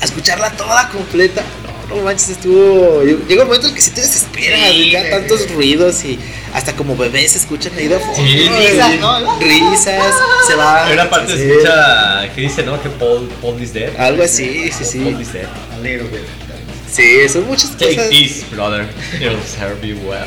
[0.00, 1.42] A escucharla toda completa.
[1.88, 3.02] No, manches, estuvo.
[3.02, 6.18] Llega un momento en el que sí te desesperas, Sí, ya tantos ruidos y
[6.52, 8.16] hasta como bebés se escuchan ahí de fondo.
[8.16, 8.92] Sí, risas.
[9.40, 10.14] Risas,
[10.48, 10.86] se va.
[10.86, 12.82] Hay una parte se escucha que dice, ¿no?
[12.82, 13.94] Que Paul, Paul is dead.
[13.98, 14.98] Algo así, sí, sí.
[14.98, 15.46] Paul is dead.
[15.72, 16.22] A little bit.
[16.90, 18.10] Sí, son muchas Take cosas.
[18.10, 18.88] this, brother.
[19.20, 20.26] It'll serve you well.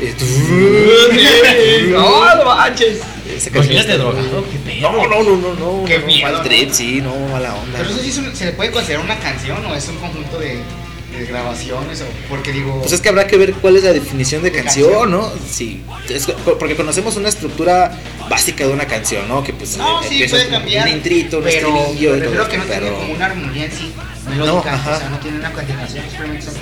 [1.90, 3.00] No, no manches.
[3.52, 4.92] Imagínate drogado, qué pedo.
[4.92, 5.84] No, no, no, no, no.
[5.84, 7.78] Qué no, miedo, Mal trip, sí, no, mala onda.
[7.78, 10.58] Pero eso sí se le puede considerar una canción o es un conjunto de,
[11.18, 12.78] de grabaciones o porque digo.
[12.80, 15.10] Pues es que habrá que ver cuál es la definición de De canción, canción.
[15.10, 15.30] ¿no?
[15.50, 17.92] Sí, es que- porque conocemos una estructura
[18.28, 19.42] básica de una canción, ¿no?
[19.42, 20.86] Que pues no, eh, sí, puede cambiar.
[20.88, 23.14] un intrito, un pero estribillo, y pero todo creo que no esto, tiene pero como
[23.14, 23.92] una armonía en sí.
[24.28, 24.94] Melódica, ajá.
[24.96, 26.54] o sea, no tiene una continuación, simplemente son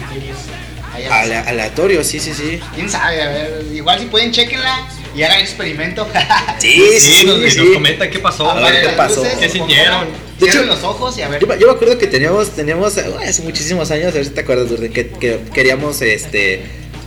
[1.06, 2.60] aleatorio, sí, sí, sí.
[2.74, 3.22] ¿Quién sabe?
[3.22, 6.06] A ver, igual si pueden, chequenla y hagan experimento.
[6.58, 7.26] Sí, sí, Sí, sí.
[7.26, 7.72] nos, nos sí.
[7.74, 8.50] comenta qué pasó.
[8.50, 9.22] A ver, ¿qué pasó?
[9.22, 10.08] luces, ¿Qué sintieron?
[10.38, 11.40] De hecho- los ojos y a ver.
[11.40, 14.30] Yo, me- yo me acuerdo que teníamos, teníamos eh, hace muchísimos años, a ver si
[14.32, 16.62] te acuerdas, Durden, que, que queríamos este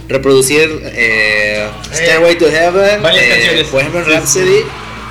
[0.07, 3.71] reproducir eh, Stairway to Heaven, Varias eh, canciones.
[3.71, 4.63] Bohemian Sí, Rhapsody,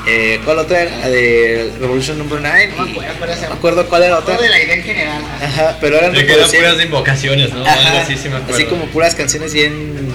[0.06, 1.08] eh, ¿cuál otra era?
[1.08, 2.72] De Revolution Number 9.
[2.76, 3.40] No me acuerdo cuál era.
[3.42, 4.34] no me acuerdo cuál era otra.
[4.36, 5.22] Todo de la idea en general.
[5.42, 7.64] Ajá, pero eran De que eran reproducir- puras de invocaciones, ¿no?
[7.66, 8.54] Ajá, así, sí me acuerdo.
[8.54, 10.10] así como puras canciones bien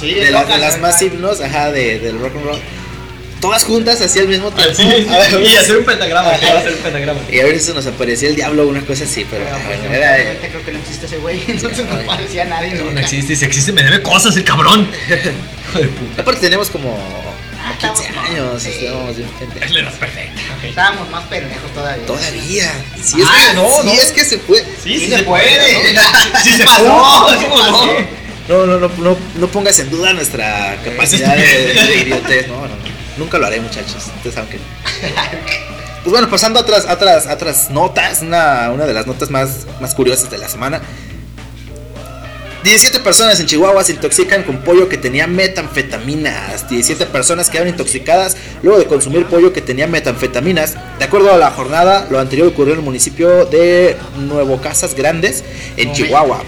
[0.00, 2.58] Sí, de, las, de las más himnos, ajá, de, del rock and roll.
[3.40, 4.74] Todas juntas así al mismo Ah, tiempo.
[4.76, 7.20] sí, A ver, sí, y hacer un pentagrama, hacer un pentagrama.
[7.30, 9.94] Y a veces se nos aparecía el diablo o una cosa así, pero pues, bueno,
[9.94, 12.06] era, realmente creo que no existe ese güey, entonces no ay.
[12.06, 12.74] parecía nadie.
[12.74, 14.88] No, no existe, si existe me debe cosas el cabrón.
[15.08, 16.22] Hijo de puta.
[16.22, 16.96] Aparte tenemos como
[17.72, 18.68] Ah, 15 estamos- años, sí.
[18.70, 19.62] estábamos bien pendejos.
[19.66, 20.40] Es la edad perfecta.
[20.66, 22.06] Estábamos más pendejos todavía.
[22.06, 22.72] Todavía.
[23.02, 23.92] Si es, Ah, que, no, si no.
[23.92, 24.64] es que se puede.
[24.82, 25.94] Sí, Sí se puede.
[26.44, 26.84] Sí se pasó?
[26.84, 28.22] pudo, ¿cómo no?
[28.48, 31.42] No, no, no, no, no pongas en duda nuestra capacidad de,
[31.74, 32.48] de idiotez.
[32.48, 32.92] No, no, no.
[33.16, 33.96] Nunca lo haré, muchachos.
[34.16, 34.58] Ustedes saben que.
[36.02, 39.30] Pues bueno, pasando a otras, a otras, a otras notas, una, una de las notas
[39.30, 40.80] más, más curiosas de la semana.
[42.62, 46.68] 17 personas en Chihuahua se intoxican con pollo que tenía metanfetaminas.
[46.68, 50.76] 17 personas quedaron intoxicadas luego de consumir pollo que tenía metanfetaminas.
[50.98, 55.42] De acuerdo a la jornada, lo anterior ocurrió en el municipio de Nuevo Casas Grandes,
[55.76, 56.44] en Chihuahua.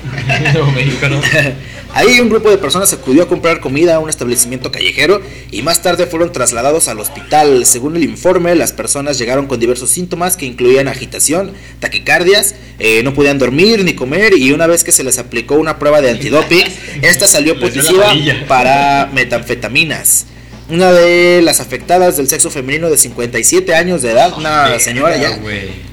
[0.52, 1.20] Nuevo México, ¿no?
[1.96, 5.22] Ahí un grupo de personas acudió a comprar comida a un establecimiento callejero
[5.52, 7.64] y más tarde fueron trasladados al hospital.
[7.66, 13.14] Según el informe, las personas llegaron con diversos síntomas que incluían agitación, taquicardias, eh, no
[13.14, 16.64] podían dormir ni comer y una vez que se les aplicó una prueba de antidoping,
[17.02, 18.12] esta salió positiva
[18.46, 20.26] para metanfetaminas.
[20.70, 25.38] Una de las afectadas del sexo femenino de 57 años de edad, una señora ya,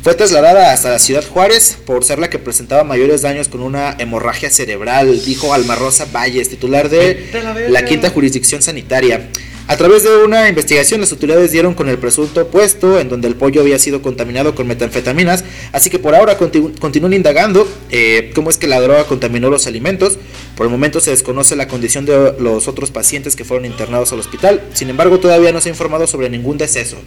[0.02, 3.98] fue trasladada hasta la ciudad Juárez por ser la que presentaba mayores daños con una
[4.00, 9.30] hemorragia cerebral, dijo Alma Rosa Valles, titular de la quinta jurisdicción sanitaria.
[9.72, 13.36] A través de una investigación, las autoridades dieron con el presunto puesto en donde el
[13.36, 18.50] pollo había sido contaminado con metanfetaminas, así que por ahora continu- continúan indagando eh, cómo
[18.50, 20.18] es que la droga contaminó los alimentos.
[20.58, 24.20] Por el momento se desconoce la condición de los otros pacientes que fueron internados al
[24.20, 26.98] hospital, sin embargo todavía no se ha informado sobre ningún deceso.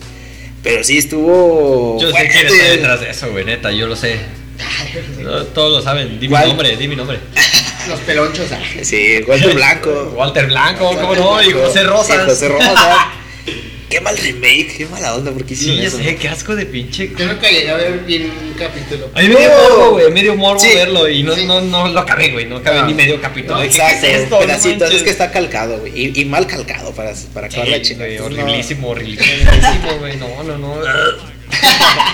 [0.62, 2.00] Pero sí estuvo...
[2.00, 4.16] Yo sé quién está detrás de eso, güey, neta, yo lo sé.
[5.54, 7.18] Todos lo saben, di mi nombre, di mi nombre.
[7.88, 8.50] Los pelonchos.
[8.52, 8.58] ah.
[8.82, 10.12] Sí, Walter Blanco.
[10.16, 11.42] Walter Blanco, ¿cómo no?
[11.42, 12.22] Y José Rosas.
[12.26, 12.74] Y José Rosas.
[13.90, 15.98] qué mal remake, qué mala onda, porque Sí, hicieron ya eso.
[15.98, 17.12] sé, qué asco de pinche.
[17.16, 19.08] Yo nunca llegué a ver bien un capítulo.
[19.14, 19.68] A mí me dio No.
[19.68, 20.70] morbo, güey, me dio morbo Sí.
[20.74, 21.44] verlo y no, Sí.
[21.46, 22.86] no, no lo acabé, güey, no acabé No.
[22.86, 23.56] ni medio capítulo.
[23.56, 24.40] No, exacto, ¿qué es esto?
[24.40, 24.92] No manches.
[24.94, 28.10] es que está calcado, güey, y, y mal calcado para, para acabar la Sí, chingada.
[28.18, 28.24] no.
[28.24, 29.50] horriblísimo, horriblísimo,
[30.00, 30.74] güey, no, no, no.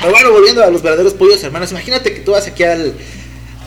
[0.01, 2.93] Pero bueno, volviendo a los verdaderos pollos hermanos, imagínate que tú vas aquí al,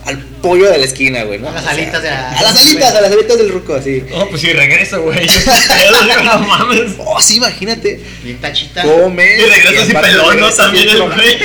[0.05, 1.49] al pollo de la esquina, güey, ¿no?
[1.49, 3.73] A las O sea, alitas de la- A las alitas, a las alitas del ruco,
[3.75, 4.03] así.
[4.09, 5.19] No, pues sí, regreso, güey.
[6.23, 6.93] no mames.
[6.99, 7.99] Oh, sí, imagínate.
[8.23, 8.83] Bien tachita.
[8.83, 9.37] Come.
[9.37, 10.49] Y regreso sin pelón, ¿no?
[10.51, 11.37] También el güey.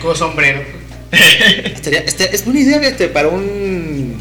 [0.00, 0.62] Con sombrero.
[1.10, 4.20] Estaría- este- es buena idea, fíjate, para un.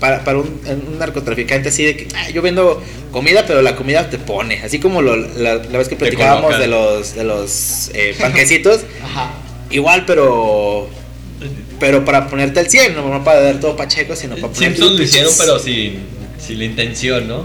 [0.00, 4.10] Para, para un, un narcotraficante así de que "Ah, yo vendo comida, pero la comida
[4.10, 4.60] te pone.
[4.64, 8.80] Así como lo- la, la vez que platicábamos de los, de los eh, panquecitos.
[9.04, 9.30] Ajá.
[9.70, 10.90] igual, pero.
[11.82, 14.76] Pero para ponerte al 100, no, para dar todo pacheco, sino para ponerte.
[14.76, 15.98] Simpsons lo hicieron, pero sin,
[16.38, 17.44] sin la intención, ¿no?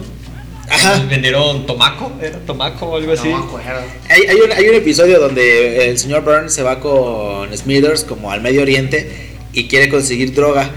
[0.69, 1.04] Ajá.
[1.10, 3.30] Vendieron tomaco, ¿era tomaco o algo así?
[3.30, 3.82] No me acuerdo.
[4.08, 8.32] Hay, hay un, hay un episodio donde el señor Burns se va con Smithers como
[8.32, 10.69] al Medio Oriente y quiere conseguir droga.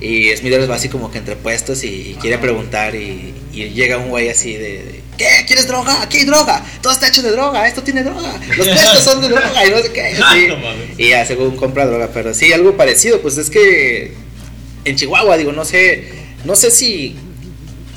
[0.00, 3.98] Y Smithers va así como que entre puestos y, y quiere preguntar y, y llega
[3.98, 5.44] un güey así de, de, ¿Qué?
[5.46, 6.02] ¿Quieres droga?
[6.02, 6.64] Aquí hay droga.
[6.80, 7.66] Todo está hecho de droga.
[7.68, 8.32] Esto tiene droga.
[8.56, 10.14] Los puestos son de droga y no sé qué.
[10.16, 10.48] Sí.
[10.48, 10.98] Mames.
[10.98, 12.08] Y ya según compra droga.
[12.12, 13.20] Pero sí, algo parecido.
[13.20, 14.14] Pues es que
[14.84, 16.08] en Chihuahua, digo, no sé,
[16.44, 17.14] no sé si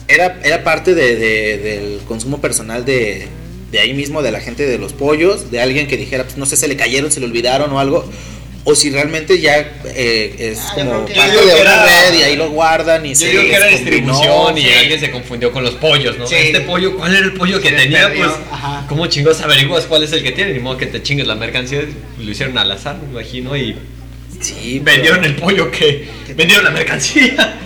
[0.08, 3.28] era, era parte de, de- del consumo personal de,
[3.72, 6.46] de ahí mismo, de la gente de los pollos, de alguien que dijera, pues no
[6.46, 8.08] sé, se le cayeron, se le olvidaron o algo,
[8.68, 11.62] o si realmente ya eh, es Ah, yo como creo que- parte de que una
[11.62, 14.70] era- red y ahí lo guardan y Yo se digo que era distribución y sí.
[14.74, 16.26] alguien se confundió con los pollos, ¿no?
[16.28, 16.36] Sí.
[16.36, 18.08] Este pollo, ¿cuál era el pollo que tenía?
[18.08, 18.86] perdió, Pues, ajá.
[18.90, 20.52] ¿cómo chingos averiguas cuál es el que tiene?
[20.54, 21.82] Ni modo que te chingues la mercancía,
[22.20, 23.76] lo hicieron al azar, me imagino, y
[24.42, 27.58] Sí, vendieron pero, el pollo que vendieron la mercancía.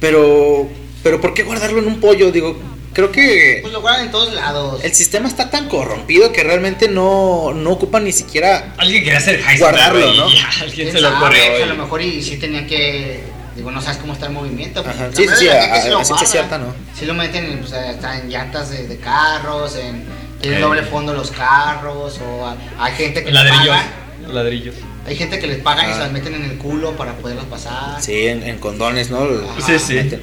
[0.00, 0.68] pero,
[1.02, 2.30] pero ¿por qué guardarlo en un pollo?
[2.32, 2.58] Digo,
[2.96, 4.82] creo que Pues lo guardan en todos lados.
[4.82, 9.34] el sistema está tan corrompido que realmente no, no ocupan ni siquiera Alguien quería hacer
[9.36, 10.24] Heisenberg, Guardarlo, ¿no?
[10.24, 11.10] alguien ¿Quién se lo.
[11.18, 13.20] Pues, a lo mejor y sí tenían que.
[13.54, 14.82] Digo, no sabes cómo está el movimiento.
[14.82, 16.74] pues, Ajá, sí, sí, a- sí a lo ciencia cierta, ¿no?
[16.98, 20.04] Sí lo meten en, pues, está en llantas de, de carros, en.
[20.40, 20.68] Tienen Ok.
[20.68, 24.34] doble fondo los carros, o a- hay gente que Ladrillos, pagan.
[24.34, 24.74] ladrillos.
[25.06, 25.94] Hay gente que les pagan y Ah.
[25.94, 28.02] se las meten en el culo para poderlas pasar.
[28.02, 29.26] Sí, en, en condones, ¿no?
[29.64, 29.94] Sí, sí.
[29.94, 30.20] Meten-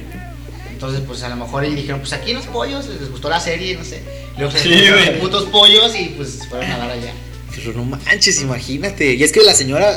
[0.74, 3.76] Entonces, pues a lo mejor y dijeron, pues aquí los pollos, les gustó la serie,
[3.76, 4.02] no sé.
[4.36, 7.12] Luego se Sí, los putos pollos y pues fueron a dar allá.
[7.54, 9.14] Pero no manches, imagínate.
[9.14, 9.96] Y es que la señora,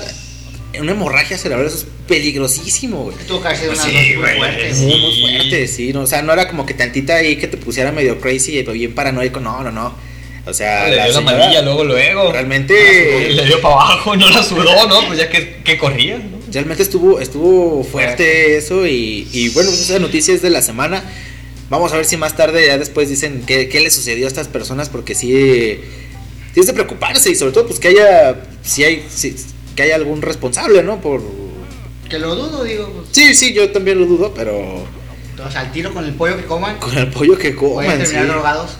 [0.79, 3.17] una hemorragia cerebral, eso es peligrosísimo, güey.
[3.27, 4.77] Tuvo que haber sido Pues unas sí, dosis muy fuertes.
[4.77, 5.93] Muy, muy fuerte, sí.
[5.93, 8.63] No, o sea, no era como que tantita ahí que te pusiera medio crazy y
[8.63, 9.39] bien paranoico.
[9.39, 9.95] No, no, no.
[10.45, 12.31] O sea, Le dio la señora manilla luego, luego.
[12.31, 15.07] Realmente, Le dio para abajo, no la sudó, ¿no?
[15.07, 16.36] Pues ya que, que corría, ¿no?
[16.51, 18.85] Realmente estuvo, estuvo fuerte eso.
[18.87, 21.03] Y, y bueno, pues esa noticia es de la semana.
[21.69, 24.47] Vamos a ver si más tarde, ya después dicen qué, qué le sucedió a estas
[24.47, 25.27] personas, porque sí,
[26.53, 29.35] sí es de preocuparse y sobre todo, pues que haya, si hay, si-
[29.75, 31.01] que haya algún responsable, ¿no?
[31.01, 31.21] Por,
[32.09, 32.89] Que lo dudo, digo.
[32.93, 34.57] pues, Sí, sí, yo también lo dudo, pero
[35.45, 37.97] O sea, al tiro con el pollo que coman, con el pollo que pueden coman,
[38.07, 38.13] sí.
[38.13, 38.71] terminar drogados.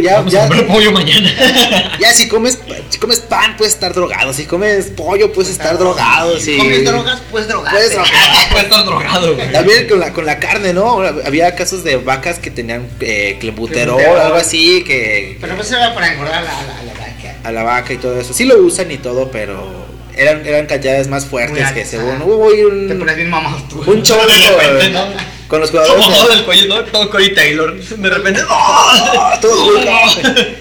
[0.00, 1.96] pues ya, Vamos a ya, comer pollo mañana.
[2.00, 6.38] ya si comes, si comes pan puedes estar drogado, si comes pollo puedes estar drogado,
[6.38, 6.58] Si sí.
[6.58, 7.76] comes drogas, puedes drogarte.
[7.78, 8.12] Puedes drogar.
[8.52, 9.52] Puede estar drogado, güey.
[9.52, 11.00] También con la, con la carne, ¿no?
[11.00, 14.26] Había casos de vacas que tenían eh, clenbuterol, Clenbuterol.
[14.26, 17.36] algo así, que Pero pues era para engordar a la, a la, a la vaca.
[17.44, 18.32] a la vaca y todo eso.
[18.34, 19.81] Sí lo usan y todo, pero
[20.16, 22.56] eran, eran cantidades más fuertes Muy que según hubo ahí
[22.88, 23.78] Te un, pones bien mamado tú.
[23.80, 25.06] un con, ¿no?
[25.48, 26.06] con los jugadores.
[26.06, 26.84] todo de- del cuello, ¿no?
[26.84, 27.78] Todo Corey Taylor.
[27.78, 28.40] De repente.
[28.48, 29.30] ¡oh!
[29.40, 29.80] Todo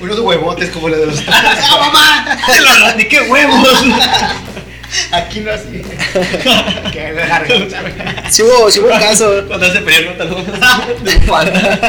[0.02, 1.24] Unos huevotes como los de los.
[1.28, 2.38] ¡Ah, mamá!
[2.46, 3.70] ¡Se lo Randy, qué huevos!
[5.14, 5.82] Aquí no así.
[6.92, 7.14] que.
[8.30, 11.80] Sí hubo, sí hubo un caso Cuando hace frío, no te lo de bufanda.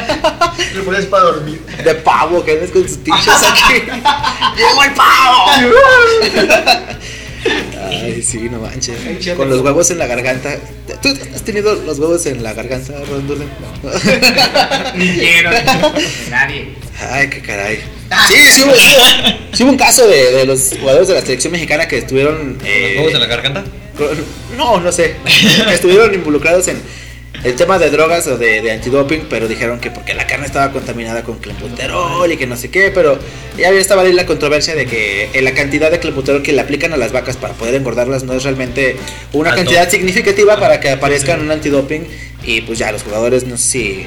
[0.75, 1.61] Lo pones para dormir.
[1.83, 3.83] de pavo que andas con sus pinches aquí.
[4.57, 5.47] ¡Llegó el pavo!
[7.91, 8.97] Ay, sí, no manches.
[9.37, 10.57] Con los huevos en la garganta.
[11.03, 13.45] ¿Tú has tenido los huevos en la garganta, Rondule?
[14.97, 15.51] Ni quiero.
[16.31, 16.69] Nadie.
[17.11, 17.79] Ay, qué caray.
[18.29, 18.73] Sí, sí hubo,
[19.53, 22.59] sí hubo un caso de, de los jugadores de la selección mexicana que estuvieron.
[22.65, 23.65] eh, ¿Los huevos en la garganta?
[24.57, 25.17] No, no sé.
[25.73, 26.81] Estuvieron involucrados en
[27.45, 30.73] el tema de drogas o de, de antidoping, pero dijeron que porque la carne estaba
[30.73, 33.19] contaminada con clenbuterol y que no sé qué, pero
[33.59, 36.93] ya estaba ahí la controversia de que eh, la cantidad de clenbuterol que le aplican
[36.93, 38.97] a las vacas para poder engordarlas no es realmente
[39.33, 39.63] una Alto.
[39.63, 41.45] cantidad significativa Ah, para que aparezcan sí.
[41.47, 42.07] un antidoping
[42.45, 44.07] y pues ya los jugadores no sé si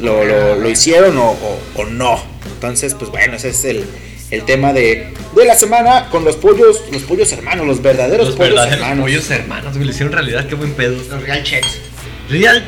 [0.00, 2.22] lo, lo- lo hicieron o, o- o no.
[2.54, 3.84] Entonces, pues bueno, ese es el,
[4.30, 8.36] el tema de, de la semana con los pollos, los pollos hermanos, los verdaderos Los
[8.36, 9.02] pollos verdaderos hermanos.
[9.04, 9.86] pollos hermanos, güey.
[9.86, 10.96] Le hicieron realidad, qué buen pedo.
[11.10, 11.78] Los real checks.
[12.28, 12.66] Real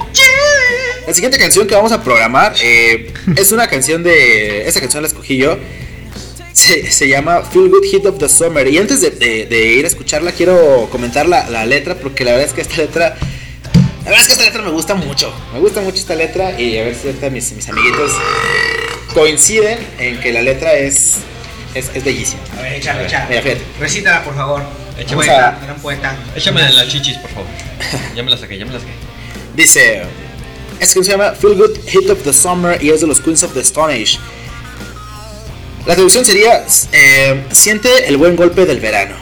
[1.07, 4.67] La siguiente canción que vamos a programar eh, es una canción de.
[4.69, 5.59] Esa canción la escogí yo.
[6.53, 8.67] se, se llama Feel Good Hit of the Summer.
[8.69, 12.33] Y antes de, de- de ir a escucharla, quiero comentar la, la letra, porque la
[12.33, 13.17] verdad es que esta letra.
[14.05, 15.33] La verdad es que esta letra me gusta mucho.
[15.53, 16.59] Me gusta mucho esta letra.
[16.59, 18.13] Y a ver si ahorita mis, mis amiguitos
[19.15, 21.17] coinciden en que la letra es,
[21.75, 22.41] es, es bellísima.
[22.59, 23.27] A ver, échale, échale.
[23.29, 23.61] Mira, fíjate.
[23.79, 24.63] Recítala, por favor.
[24.99, 25.17] Échame.
[25.17, 26.17] Poeta, gran poeta.
[26.37, 27.47] Échame las chichis, por favor.
[28.15, 28.93] Ya me la saqué, ya me la saqué.
[29.57, 30.03] Dice.
[30.79, 33.43] Es que se llama Feel Good Hit of the Summer y es de los Queens
[33.43, 34.19] of the Stone Age.
[35.87, 39.15] La traducción sería eh, Siente el buen golpe del verano.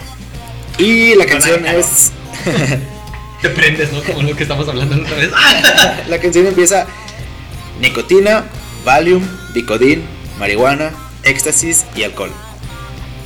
[0.78, 2.12] Y la canción es.
[3.42, 4.02] Te prendes, ¿no?
[4.02, 5.30] Como lo que estamos hablando la otra vez.
[6.08, 6.86] la canción empieza
[7.80, 8.44] nicotina,
[8.84, 10.04] Valium, Vicodin,
[10.38, 12.30] marihuana, éxtasis y alcohol.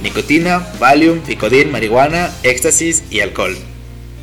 [0.03, 3.57] Nicotina, Valium, Vicodin, marihuana, éxtasis y alcohol.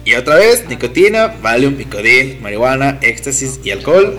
[0.06, 4.18] Y otra vez nicotina, Valium, Vicodin, marihuana, éxtasis y alcohol.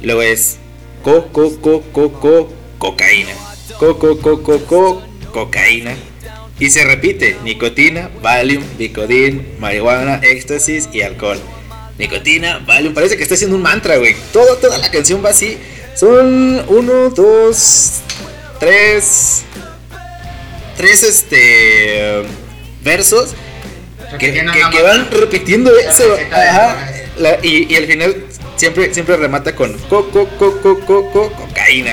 [0.00, 0.58] Y luego es
[1.02, 3.32] co, co, co, co, co, cocaína.
[3.78, 5.94] Co, co, co, co, co, cocaína.
[6.58, 11.38] Y se repite, nicotina, Valium, Vicodin, marihuana, éxtasis y alcohol.
[11.98, 14.16] Nicotina, Valium, parece que está haciendo un mantra, güey.
[14.32, 15.58] Todo, toda la canción va así.
[15.94, 18.00] Son uno, dos,
[18.58, 19.42] tres,
[20.76, 22.22] tres, este,
[22.82, 23.34] versos
[24.18, 26.16] que, que- que van repitiendo eso.
[26.32, 26.90] Ajá.
[27.18, 28.24] La- y, y al final
[28.56, 31.92] siempre, siempre remata con co, co, co, co, co, co, cocaína.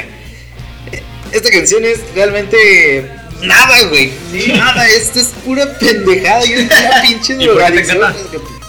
[0.92, 1.02] Eh,
[1.32, 3.08] Esta canción es realmente
[3.42, 4.12] nada, güey.
[4.56, 6.46] Nada, esto es pura pendejada.
[6.46, 8.00] Y es una pinche ¿Y por qué te drogadicción.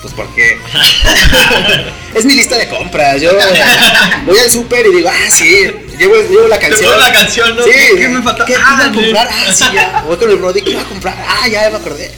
[0.02, 0.58] Pues porque
[2.14, 3.20] es mi lista de compras.
[3.20, 3.30] Yo
[4.26, 6.80] voy al súper y digo, ah, sí, llevo, llevo la canción.
[6.90, 7.62] llevo la canción, ¿no?
[7.64, 8.44] Sí, ¿Qué- me falta?
[8.44, 8.94] ¿Qué, Ah, iba a dale.
[9.02, 9.28] comprar?
[9.30, 10.02] Ah, sí, ya.
[10.06, 11.14] Voy con el Brody, ¿qué iba a comprar?
[11.26, 12.10] Ah, ya me acordé.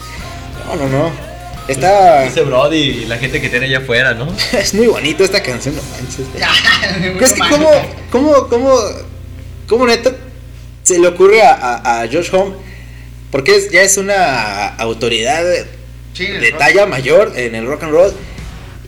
[0.67, 1.11] No, no, no.
[1.69, 2.25] Está.
[2.27, 4.29] Ese Brody y la gente que tiene allá afuera, ¿no?
[4.53, 6.27] Es muy bonito esta canción, no manches.
[7.23, 7.71] Es que, ¿cómo,
[8.11, 8.79] cómo, cómo,
[9.67, 10.12] cómo neta
[10.83, 12.55] se le ocurre a, a, a Josh Home?
[13.31, 15.43] Porque es- ya es una autoridad
[16.12, 16.59] Sí, en el de rock.
[16.61, 18.12] talla mayor en el rock and roll.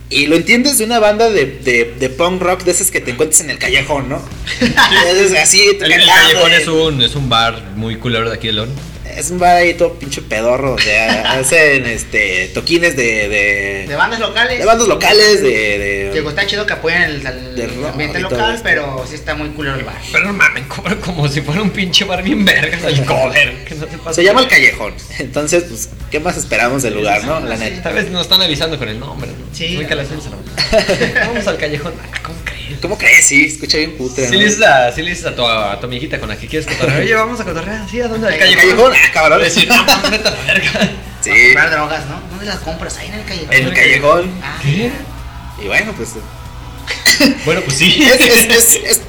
[0.08, 3.10] Y lo entiendes de una banda de, de, de punk rock de esas que te
[3.10, 4.22] encuentras en el callejón, ¿no?
[4.60, 8.52] es así, El, el callejón es un, es un bar muy culero de aquí de
[8.52, 8.68] León.
[9.16, 10.74] Es un bar ahí todo pinche pedorro.
[10.74, 14.58] O sea, hacen este, toquines de, de, De bandas locales.
[14.58, 15.48] de bandas locales, de.
[15.78, 18.62] de- Digo, está chido que apoyen el, el De rock ambiente local, esto.
[18.64, 19.96] pero sí está muy culero el bar.
[20.12, 23.64] Pero no mames, cobran como si fuera un pinche bar bien vergas el cover.
[23.64, 24.12] Que no se pasa.
[24.14, 24.94] se llama el callejón.
[25.18, 27.40] Entonces, pues, ¿qué más esperamos del lugar, no?
[27.40, 27.82] La neta.
[27.82, 29.46] Tal vez nos están avisando con el nombre, ¿no?
[29.56, 29.76] Sí.
[29.76, 29.96] Muy la-
[31.26, 31.94] Vamos al callejón.
[32.02, 32.30] Ah,
[32.82, 33.26] ¿Cómo crees?
[33.26, 34.26] Sí, escucha bien putre.
[34.26, 34.38] Si ¿no?
[34.38, 36.66] le dices a, sí le dices a tu, a tu amiguita con la que quieres
[36.68, 38.00] cotorrear, oye, vamos a cotorrear, ¿sí?
[38.00, 38.26] ¿A dónde?
[38.28, 38.60] Al El callejón.
[38.62, 39.40] callejón, ah, cabrón.
[39.42, 40.90] Decir, no, vete a la verga.
[41.22, 42.20] Sí, Comprar drogas, ¿no?
[42.30, 42.96] ¿Dónde las compras?
[42.98, 43.52] Ahí en el callejón.
[43.54, 44.30] en el callejón.
[44.42, 44.90] Ah, ¿Qué?
[45.62, 46.10] Y bueno, pues.
[47.44, 48.02] Bueno, pues sí.
[48.02, 49.00] Es, es, es- es-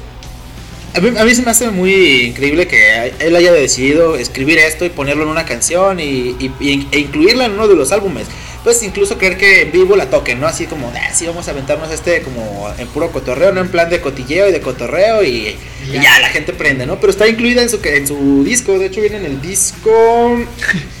[0.94, 4.84] a, mí, a mí se me hace muy increíble que él haya decidido escribir esto
[4.84, 8.26] y ponerlo en una canción y, y- y- e incluirla en uno de los álbumes.
[8.68, 10.46] Pues incluso creer que en vivo la toquen, ¿no?
[10.46, 13.88] Así como, ah, sí, vamos a aventarnos este como en puro cotorreo, no en plan
[13.88, 15.56] de cotilleo y de cotorreo y,
[15.90, 17.00] ya la gente prende, ¿no?
[17.00, 20.38] Pero está incluida en su, en su disco, de hecho viene en el disco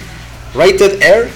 [0.54, 1.28] Rated Air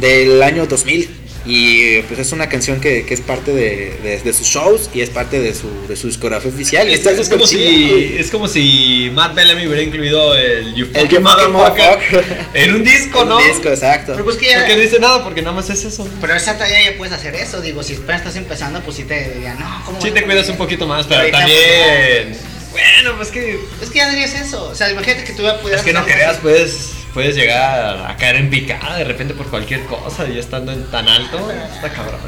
[0.00, 1.23] del año 2000.
[1.46, 5.02] Y pues es una canción que, que es parte de, de- de sus shows y
[5.02, 6.88] es parte de su, de su discografía oficial.
[6.88, 11.08] Es, es como si, es como si Matt Bellamy hubiera incluido el You El
[12.54, 13.36] en un disco, ¿no?
[13.44, 14.12] Un disco, exacto.
[14.12, 14.60] Pero pues que ya.
[14.60, 16.08] Porque no dice nada, porque nada más es eso.
[16.20, 19.58] Pero esa talla ya puedes hacer eso, digo, si estás empezando, pues sí te dirían,
[19.58, 22.53] no, ¿cómo Sí te cuidas un poquito más, pero Ahorita, también...
[22.74, 23.60] Bueno, pues que...
[23.80, 26.04] Es que ya dirías eso, o sea, imagínate que tú ya pudieras Es que no
[26.04, 30.72] creas, puedes, puedes llegar a caer en picada de repente por cualquier cosa y estando
[30.72, 32.18] en tan alto, está cabrón.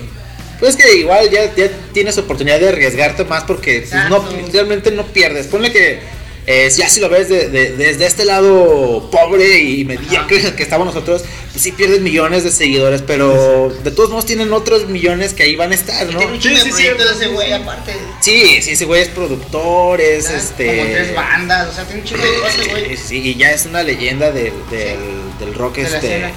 [0.60, 5.04] Pues que igual ya, ya tienes oportunidad de arriesgarte más porque pues, no, realmente no
[5.04, 5.48] pierdes.
[5.48, 5.98] Ponle que
[6.46, 10.86] eh, ya si lo ves de- de- desde este lado pobre y mediocre que estamos
[10.86, 15.42] nosotros, pues sí pierdes millones de seguidores, pero de todos modos tienen otros millones que
[15.42, 16.18] ahí van a estar, ¿no?
[16.20, 17.92] tiene un Sí, sí, sí, de ese güey aparte.
[18.20, 20.66] Sí, sí, ese güey es productor, es este...
[20.66, 22.96] Como tres bandas, o sea, tiene un chingo de cosas, güey.
[22.96, 24.98] Sí, y ya es una leyenda del, del,
[25.40, 26.32] del rock De este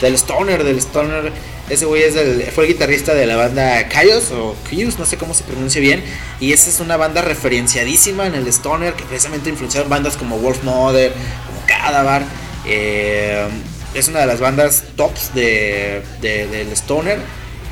[0.00, 1.30] del stoner, del stoner.
[1.72, 5.16] Ese güey es el, fue el guitarrista de la banda Chaos o Chaos, no sé
[5.16, 6.02] cómo se pronuncia bien.
[6.38, 10.62] Y esa es una banda referenciadísima en el stoner que precisamente influenciaron bandas como Wolf
[10.64, 11.12] Mother,
[11.46, 12.22] como Cadavar.
[12.66, 13.46] Eh,
[13.94, 17.18] es una de las bandas tops de, de- del stoner.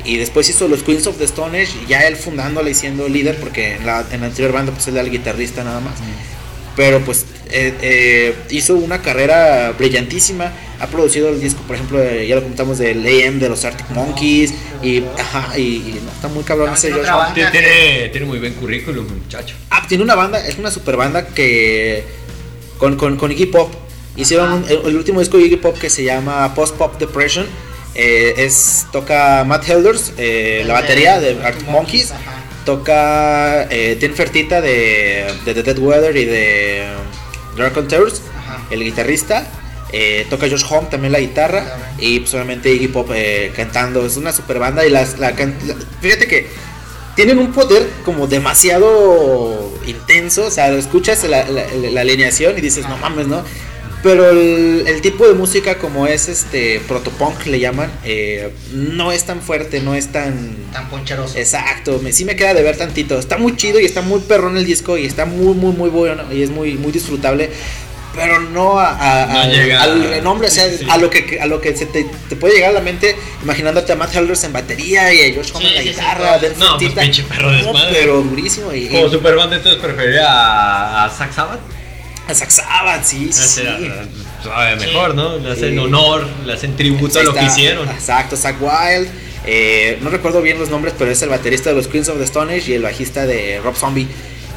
[0.03, 3.37] Y después hizo los Queens of the Stone Age, ya él fundándola y siendo líder,
[3.39, 5.93] porque en la, en la anterior banda pues él era el guitarrista nada más
[6.73, 10.53] pero pues eh, eh, hizo una carrera brillantísima.
[10.81, 13.89] Ha producido el disco, por ejemplo, de- ya lo comentamos del AM de los Arctic
[13.91, 14.53] Monkeys.
[14.81, 17.03] Y, ajá, y, y no, está muy cabrón No, ese tiene.
[17.35, 19.55] Tiene, tiene, tiene muy buen currículum, muchacho.
[19.69, 22.03] Ah, tiene una banda, es una super banda que
[22.79, 23.71] con, con, con Iggy Pop
[24.15, 27.45] Hicieron un- el, el último disco de Iggy Pop que se llama Post Pop Depression.
[27.95, 32.11] eh, es, toca Matt Helders, eh, la batería de Arctic Monkeys.
[32.11, 32.41] Ajá.
[32.65, 36.87] Toca eh, Tim Fertita de, de The Dead Weather y de
[37.57, 38.21] Dark on Terrors,
[38.69, 39.45] el guitarrista.
[39.93, 41.65] Eh, toca Josh Home también la guitarra.
[41.99, 44.05] Y pues obviamente Iggy Pop eh, cantando.
[44.05, 44.85] Es una super banda.
[44.85, 46.47] Y las, la, la- fíjate que
[47.15, 50.45] tienen un poder como demasiado intenso.
[50.45, 53.43] O sea, escuchas la, la- la alineación y dices, no mames, ¿no?
[54.03, 59.25] Pero el, el tipo de música como es este protopunk le llaman, eh, no es
[59.25, 60.55] tan fuerte, no es tan...
[60.73, 61.37] Tan poncheroso.
[61.37, 63.19] Exacto, me, sí me queda de ver tantito.
[63.19, 66.23] Está muy chido y está muy perrón el disco y está muy, muy, muy bueno
[66.33, 67.51] y es muy, muy disfrutable.
[68.13, 71.09] Pero no a, a- No al- llega al a- renombre, o sea, sí, a lo
[71.09, 74.13] que a lo que se te, te puede llegar a la mente imaginándote a Matt
[74.15, 76.45] Helders en batería y a Josh Homme Sí, en la guitarra, sí.
[76.57, 81.05] No, pues, pinche perro de No, pero durísimo y, Como y Superband, entonces preferiría a,
[81.05, 81.59] a Zack Sabbath.
[82.27, 83.63] a Zack Sabbath, sí, sí,
[84.43, 85.37] sabe mejor, ¿no?
[85.37, 87.87] Le hacen honor, le hacen tributo a lo que hicieron.
[87.89, 89.07] Exacto, Zack Wild.
[89.45, 92.23] eh, no recuerdo bien los nombres, pero es el baterista de los Queens of the
[92.25, 94.07] Stone Age y el bajista de Rob Zombie.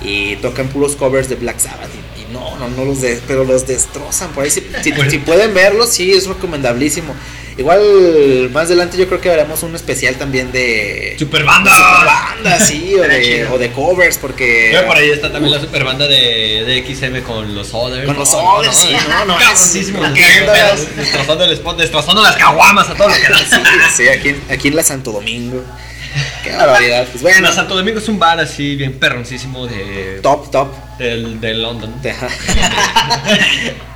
[0.03, 1.89] Y tocan puros covers de Black Sabbath.
[2.45, 4.31] No, no, no los de, pero los destrozan.
[4.33, 5.11] Por ahí, si, si- Bueno.
[5.11, 7.15] si pueden verlos, sí, es recomendabilísimo.
[7.57, 11.71] Igual más adelante yo creo que haremos un especial también de Superbanda.
[12.05, 13.55] banda, sí, o de, chido.
[13.55, 17.55] o de covers, porque Pero por ahí está también la superbanda de, de XM con
[17.55, 18.07] los Others.
[18.07, 19.37] Con los No, Others, sí, no, no,
[20.97, 23.39] destrozando- el spot, destrozando las caguamas a todo lo que da.
[23.39, 23.57] sí,
[23.97, 25.63] sí, aquí, en- aquí en la Santo Domingo.
[26.43, 27.07] Qué barbaridad.
[27.11, 30.69] Pues bueno, Bueno, Santo Domingo es un bar así bien perroncísimo de, top, top.
[30.99, 31.93] Del, de London.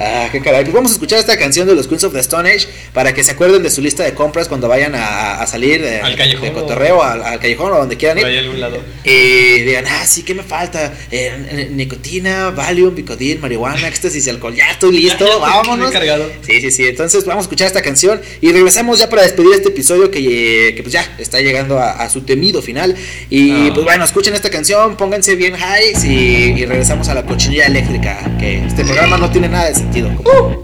[0.00, 0.62] Ah, qué caray.
[0.62, 3.24] Pues vamos a escuchar esta canción de los Queens of the Stone Age para que
[3.24, 6.42] se acuerden de su lista de compras cuando vayan a, a salir de, Al callejón
[6.44, 8.24] de o- cotorreo, al, al callejón o donde quieran ir.
[8.26, 8.80] algún lado.
[9.04, 10.92] Y digan, ah, sí, ¿qué me falta?
[11.10, 14.54] Eh, eh, nicotina, Valium, Bicodil, marihuana, éxtasis y alcohol.
[14.54, 15.90] Ya estoy listo, Ya, vámonos.
[15.90, 16.30] cargado.
[16.46, 16.86] Sí, sí, sí.
[16.86, 20.74] Entonces vamos a escuchar esta canción y regresamos ya para despedir este episodio que, eh,
[20.76, 22.94] que pues ya está llegando a, a su temido final.
[23.30, 23.70] Y Ah.
[23.74, 28.36] pues bueno, escuchen esta canción, pónganse bien highs y, y regresamos a la cochinilla eléctrica.
[28.38, 30.10] Que este programa no tiene nada de sentido.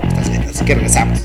[0.02, 1.20] estas letras, así que regresamos.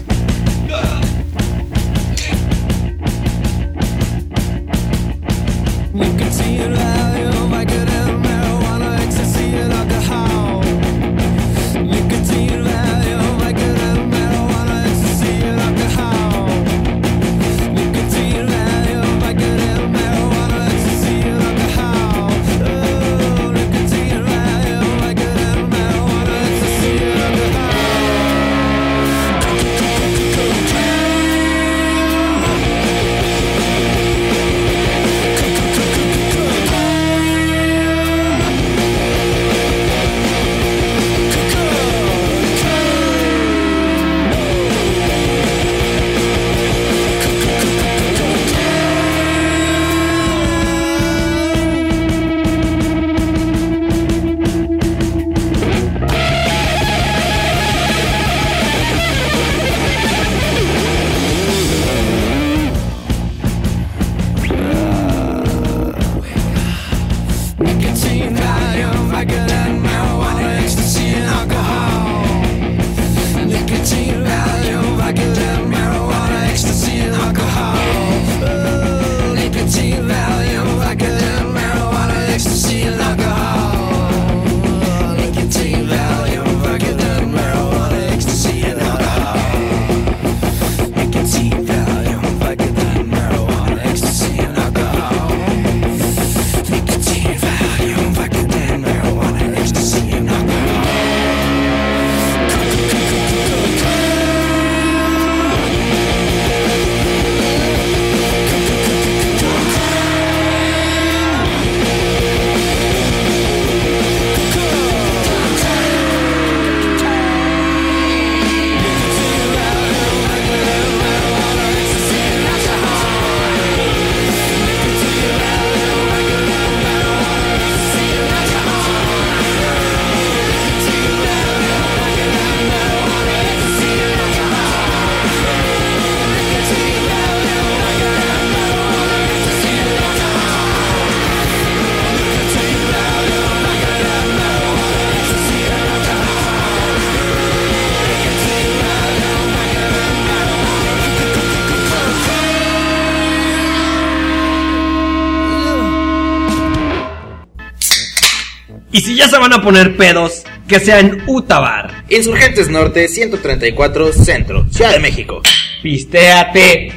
[159.29, 162.03] Se van a poner pedos, que sea en Utabar.
[162.09, 165.41] Insurgentes Norte 134 Centro, Ciudad de México.
[165.81, 166.93] Pistéate.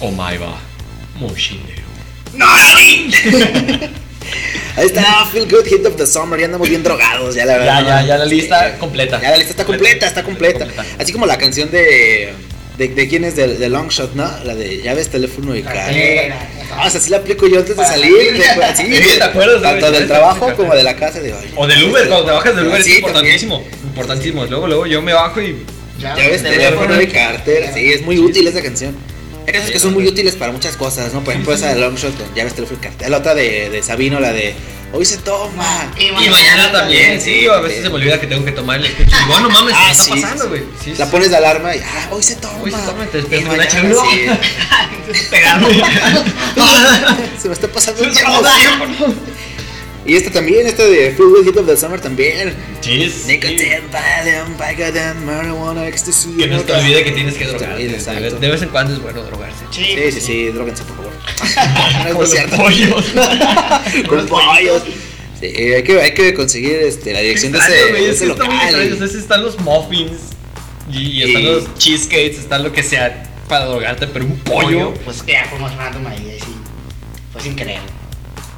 [0.00, 0.56] Omaiba
[1.18, 1.80] Moshindero.
[4.76, 6.38] Ahí está, Feel Good Hit of the Summer.
[6.38, 7.82] Ya andamos bien drogados, ya la verdad.
[7.82, 8.76] Ya, ya, ya la lista Sí.
[8.78, 9.20] completa.
[9.20, 10.64] Ya la lista está completa, está completa.
[10.66, 10.84] Completa.
[10.98, 12.32] Así como la canción de.
[12.80, 13.36] ¿De, de quién es?
[13.36, 14.24] De, de Long Shot, ¿no?
[14.44, 15.84] La de llaves, teléfono y cartera.
[15.84, 16.48] Cartera.
[16.72, 18.10] Ah, o sea, sí la aplico yo antes de salir.
[18.32, 19.60] de- pues, sí, Sí, ¿te acuerdas?
[19.60, 21.20] Tanto del trabajo como de la casa.
[21.20, 23.62] De, ay, O del Uber, cuando te bajas del Uber Sí, es importantísimo.
[23.84, 24.46] Importantísimo.
[24.46, 25.62] Luego, luego yo me bajo y.
[25.98, 27.70] Llaves, teléfono y cartera.
[27.74, 28.96] Sí, es muy útil esa canción.
[29.40, 31.22] Hay canciones que son muy útiles para muchas cosas, ¿no?
[31.22, 33.10] Por ejemplo, esa de Long Shot con llaves, teléfono y cartera.
[33.10, 34.54] La otra de, de Sabino, la de
[34.92, 35.86] Hoy se toma.
[35.96, 38.78] Y Y mañana también, sí, o a veces se me olvida que tengo que tomar
[38.80, 39.16] el escucho.
[39.24, 40.62] Y bueno, mames, Ah, ¿qué está sí, pasando, güey?
[40.82, 41.10] Sí, La sí.
[41.12, 42.58] pones de alarma y ah, hoy se toma.
[42.62, 43.94] Hoy se toma, te despiertas con mañana changa.
[44.10, 44.26] sí.
[45.30, 45.66] Pegado.
[47.40, 49.14] Se me está pasando el Sí, tiempo.
[50.06, 52.54] Y esta también, esta de Feel Good Hit of the Summer también.
[52.80, 53.32] Sí, sí.
[53.32, 56.30] Nicotine, Valium, Vicodin, Marijuana, Ecstasy.
[56.38, 57.86] Que no te olvide que tienes que drogarte.
[57.88, 58.36] Sí, exacto.
[58.38, 59.64] De, vez en cuando es bueno drogarse.
[59.70, 61.12] Sí, sí, sí, droguense por favor.
[62.08, 62.56] no Con cierto.
[62.56, 63.04] pollos.
[64.08, 64.82] Con pollos.
[65.38, 68.16] Sí, hay que, hay que conseguir este, la dirección de ese, Extraño, güey, de es
[68.16, 68.60] ese está local.
[68.62, 68.94] extraño.
[68.94, 70.12] O sea, sí están los muffins.
[70.90, 74.94] Y, y están Y- los cheesecakes, están lo que sea para drogarte, pero un pollo.
[75.04, 76.54] Pues que ya fuimos random ahí, ahí sí.
[77.32, 77.78] Fue sin querer.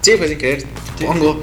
[0.03, 0.65] Sí, fue sin querer,
[0.99, 1.43] supongo.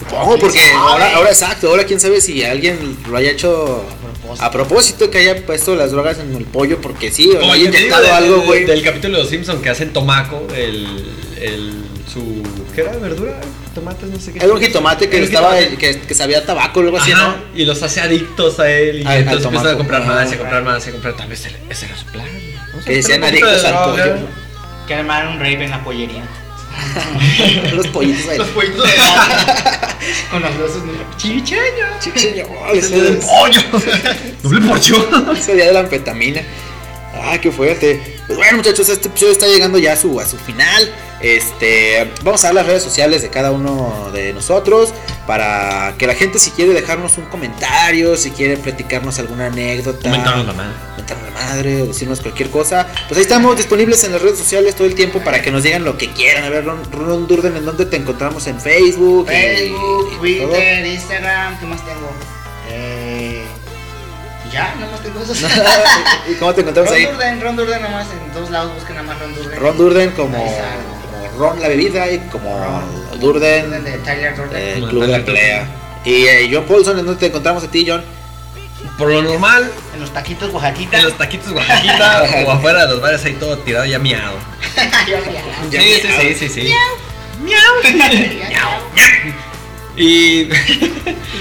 [0.00, 4.44] Supongo, porque ahora, ahora exacto, ahora quién sabe si alguien lo haya hecho propósito.
[4.44, 7.64] a propósito, que haya puesto las drogas en el pollo, porque sí, o le haya
[7.68, 8.64] inyectado del- algo, güey.
[8.64, 10.86] Del capítulo de los Simpsons que hacen tomaco, el.
[11.40, 11.72] el
[12.12, 12.42] su.
[12.74, 12.96] ¿Qué era?
[12.98, 13.40] ¿Verdura?
[13.74, 14.08] ¿Tomates?
[14.10, 14.44] No sé qué.
[14.44, 17.36] Era un jitomate que estaba, que, que sabía a tabaco o algo así, ¿no?
[17.54, 19.00] Y los hace adictos a él.
[19.02, 20.38] Y al entonces empiezan a comprar más, y a Ah.
[20.38, 21.16] comprar más, y a comprar.
[21.16, 22.26] Tal vez el- ese era su plan.
[22.26, 24.16] A Que poquito adictos de al pollo.
[24.86, 26.24] Que armaron un rave en la pollería.
[27.74, 28.38] Los pollitos ahí.
[28.38, 28.90] Los pollitos de
[30.30, 30.82] Con las luces
[31.16, 31.86] chicheño.
[32.00, 33.60] Chicheño, Ese del pollo.
[34.42, 35.36] Doble porción.
[35.36, 36.42] Ese día de la anfetamina.
[37.22, 38.18] Ah, qué fuerte.
[38.26, 40.92] Pues bueno, muchachos, este episodio está llegando ya a su, a su final.
[41.20, 44.92] Este, vamos a dar las redes sociales de cada uno de nosotros
[45.26, 50.46] para que la gente si quiere dejarnos un comentario, si quiere platicarnos alguna anécdota, Comentarnos
[50.46, 50.74] la madre.
[51.04, 54.86] Mentarnos la madre, decirnos cualquier cosa, pues ahí estamos disponibles en las redes sociales todo
[54.86, 56.44] el tiempo para que nos digan lo que quieran.
[56.44, 58.46] A ver, Ron, Ron Durden, ¿en dónde te encontramos?
[58.46, 60.16] En Facebook, Facebook, y.
[60.16, 62.10] Twitter, Instagram, ¿qué más tengo?
[62.70, 63.44] Eh,
[64.50, 65.42] ya, nada más tengo esos.
[66.30, 67.06] ¿Y cómo te encontramos Ron ahí?
[67.06, 69.60] Durden, Ron Durden nomás, en todos lados busquen nada más Ron Durden.
[69.60, 70.58] Ron Durden como,
[71.38, 73.20] Ron la bebida y como Ron.
[73.20, 74.56] Durden Durden de Tyler Durden.
[74.56, 75.66] eh, Club de la Pelea.
[76.04, 78.02] Y eh, John Paulson, ¿en dónde te encontramos a ti, John?
[78.98, 80.98] Por lo normal, En los taquitos Oaxaquita.
[80.98, 84.38] en los taquitos Oaxaquita o afuera de los bares ahí todo tirado ya miado.
[85.70, 86.20] Ya Sí, sí, miau.
[86.20, 86.74] sí, sí, sí.
[89.96, 90.48] Y.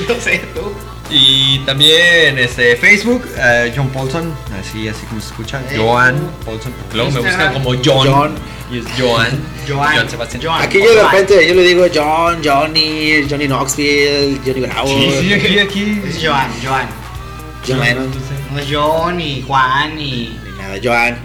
[0.08, 0.72] No sé, tú.
[1.10, 6.72] Y también este Facebook, eh, John Paulson, así así como se escucha, Eh, Joan Paulson,
[6.74, 8.36] porque luego me buscan como John, John.
[8.72, 10.10] y es Joan, Joan.
[10.10, 10.42] Sebastián.
[10.44, 10.62] Joan.
[10.64, 15.34] Aquí yo de repente yo le digo John, Johnny, Johnny Knoxville, Johnny Bravo, Sí, sí,
[15.34, 16.02] aquí, aquí.
[16.08, 16.88] Es Joan, Joan.
[17.68, 18.12] John Lennon.
[18.52, 20.38] No es John, ni Juan, ni.
[20.44, 21.18] Ni nada, Joan.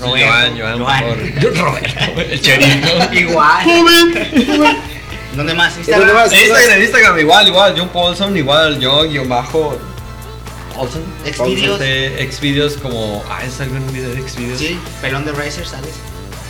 [0.00, 1.00] Roberto, Joan, Joan, por Joan.
[1.00, 1.56] favor.
[1.56, 2.20] Roberto,
[2.50, 3.20] el ¿no?
[3.20, 3.66] Igual.
[5.36, 5.74] ¿Dónde más?
[5.86, 6.32] ¿Dónde más?
[6.32, 9.78] Instagram, Instagram igual, igual, John Paulson, igual, yo, guion bajo,
[10.74, 11.02] Paulson.
[11.24, 11.80] Xvideos.
[12.34, 14.58] Xvideos como, ah, es algún video de Xvideos.
[14.58, 15.90] Sí, pelón de Racer, ¿sabes?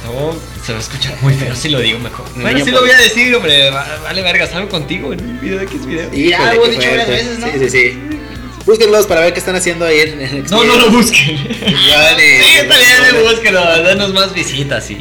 [0.04, 2.24] No, se va a escuchar muy feo si lo digo mejor.
[2.34, 5.58] Bueno, sí lo voy a decir, hombre, va- vale verga, salgo contigo en un video
[5.60, 6.12] de Xvideos.
[6.12, 7.46] Híjole, Ya lo he qué dicho varias veces, ¿no?
[7.46, 8.00] Sí, sí, sí.
[8.64, 11.36] Búsquenlos para ver qué están haciendo ahí en el No, no lo busquen.
[11.46, 12.42] Vale.
[12.42, 14.94] Sí, está bien, búsquenlo, danos más visitas y.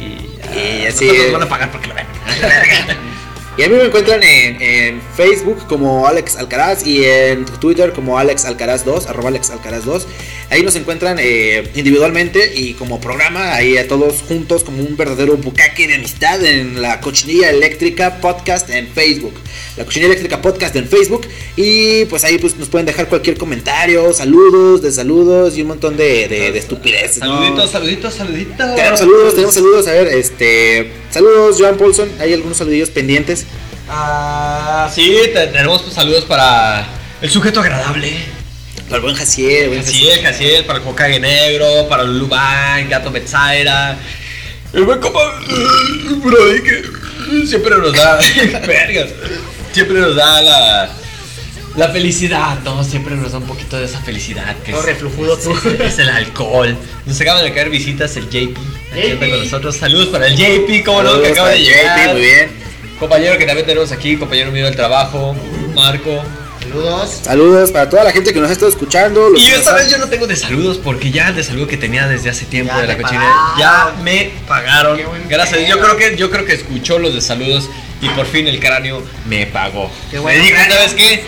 [0.54, 2.06] Y así- nos van a pagar porque lo ven.
[3.58, 8.18] Y a mí me encuentran en, en Facebook como Alex Alcaraz y en Twitter como
[8.18, 10.08] Alex Alcaraz 2, arroba Alex Alcaraz 2.
[10.50, 15.36] Ahí nos encuentran eh, individualmente y como programa, ahí a todos juntos como un verdadero
[15.38, 19.32] bucaque de amistad en la Cochinilla Eléctrica Podcast en Facebook.
[19.78, 21.26] La Cochinilla Eléctrica Podcast en Facebook.
[21.56, 26.28] Y pues ahí pues nos pueden dejar cualquier comentario, saludos, desaludos y un montón de,
[26.28, 27.20] de, de estupideces.
[27.20, 27.38] ¿no?
[27.40, 28.74] Saluditos, saluditos, saluditos.
[28.76, 29.86] Tenemos saludos, tenemos saludos.
[29.88, 30.92] A ver, este.
[31.10, 32.10] Saludos, Joan Paulson.
[32.20, 33.46] Hay algunos saludillos pendientes.
[33.88, 36.86] Ah, sí, te- tenemos saludos para
[37.22, 38.12] el sujeto agradable.
[38.92, 43.10] Para el buen Jaciel, buen Jaciel, Jaciel, para el Hokage Negro, para Lulu Bang, Gato
[43.10, 43.96] Betsaira.
[44.74, 45.40] El buen compa
[46.22, 48.16] Brody que siempre nos da.
[48.66, 49.08] vergas.
[49.72, 50.90] Siempre nos da la.
[51.74, 54.54] La felicidad, no, siempre nos da un poquito de esa felicidad.
[54.58, 55.52] Que reflujudo tú.
[55.52, 56.76] es, es el alcohol.
[57.06, 58.58] Nos acaban de caer visitas el JP.
[58.92, 59.74] Aquí anda con nosotros.
[59.74, 61.98] Saludos para el JP, como no, que acaba de llegar.
[61.98, 62.50] JP, muy bien.
[62.98, 65.34] Compañero que también tenemos aquí, compañero mío del trabajo,
[65.74, 66.22] Marco.
[66.72, 67.20] Saludos.
[67.22, 69.30] Saludos para toda la gente que nos ha estado escuchando.
[69.36, 72.08] Y esta vez yo no tengo de saludos porque ya el de saludo que tenía
[72.08, 74.98] desde hace tiempo Ya de la cochinera ya me pagaron.
[75.28, 75.68] Gracias.
[75.68, 77.68] Yo creo que yo creo que escuchó los de saludos
[78.00, 79.90] y por fin el cráneo me pagó.
[80.10, 80.76] Qué me bueno, dijo, cráneo.
[80.76, 81.24] ¿sabes qué?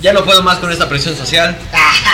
[0.00, 1.56] Ya no puedo más con esta presión social.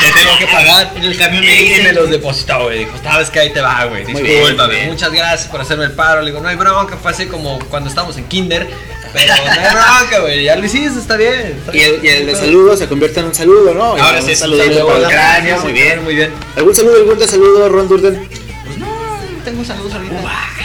[0.03, 0.93] Te tengo que pagar.
[0.95, 1.85] En el camión me y dicen.
[1.85, 2.81] me los depositó, güey.
[2.81, 4.05] Dijo, sabes que ahí te va, güey.
[4.05, 4.89] Discúlpame.
[4.89, 6.21] Muchas gracias por hacerme el paro.
[6.21, 6.99] Le digo, no hay bronca.
[6.99, 8.69] Fue así como cuando estábamos en kinder.
[9.13, 10.45] Pero no hay bronca, güey.
[10.45, 11.57] Ya lo hiciste, está bien.
[11.59, 13.97] está Y el, y el de saludo se convierte en un saludo, ¿no?
[13.97, 16.05] Y Ahora sí, saludo para el cráneo, muy bien.
[16.05, 16.33] Muy bien.
[16.57, 18.29] ¿Algún saludo, algún de saludo, Ron Durden?
[18.65, 20.15] Pues no, no tengo saludos ahorita.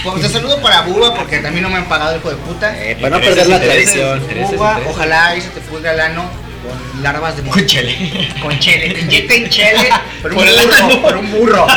[0.03, 2.75] Pues te saludo para Buba porque también no me han pagado hijo de puta.
[2.83, 4.21] Eh, para no perder la tradición.
[4.51, 7.95] Buba, ojalá ahí se te pudra el ano con larvas de Con chele.
[8.41, 9.89] Con chele, te inyecten chele
[10.21, 11.01] por un burro, ano.
[11.01, 11.67] por un burro.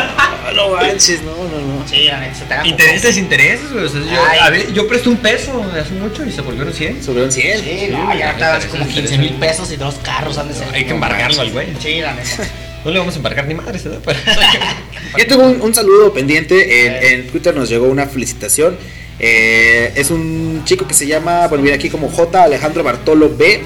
[0.55, 1.89] No manches, no, no, no.
[1.89, 2.09] Sí,
[2.39, 3.85] se te haga Intereses, intereses, güey.
[3.85, 7.03] O sea, yo, a ver, yo presté un peso hace mucho y se volvieron 100.
[7.03, 7.61] Sobre un 100.
[7.61, 10.67] Sí, no, ya estaban como 15 mil pesos y dos carros han de ser.
[10.73, 11.69] Hay que embargarlo al güey.
[11.81, 12.29] Sí, la neta.
[12.85, 13.99] No le vamos a embarcar ni madres, ¿verdad?
[14.05, 14.21] Pero-
[15.19, 16.87] Yo tengo un, un saludo pendiente.
[16.87, 18.77] En, en Twitter nos llegó una felicitación.
[19.19, 22.45] Eh, es un chico que se llama, bueno, viene aquí como J.
[22.45, 23.61] Alejandro Bartolo B.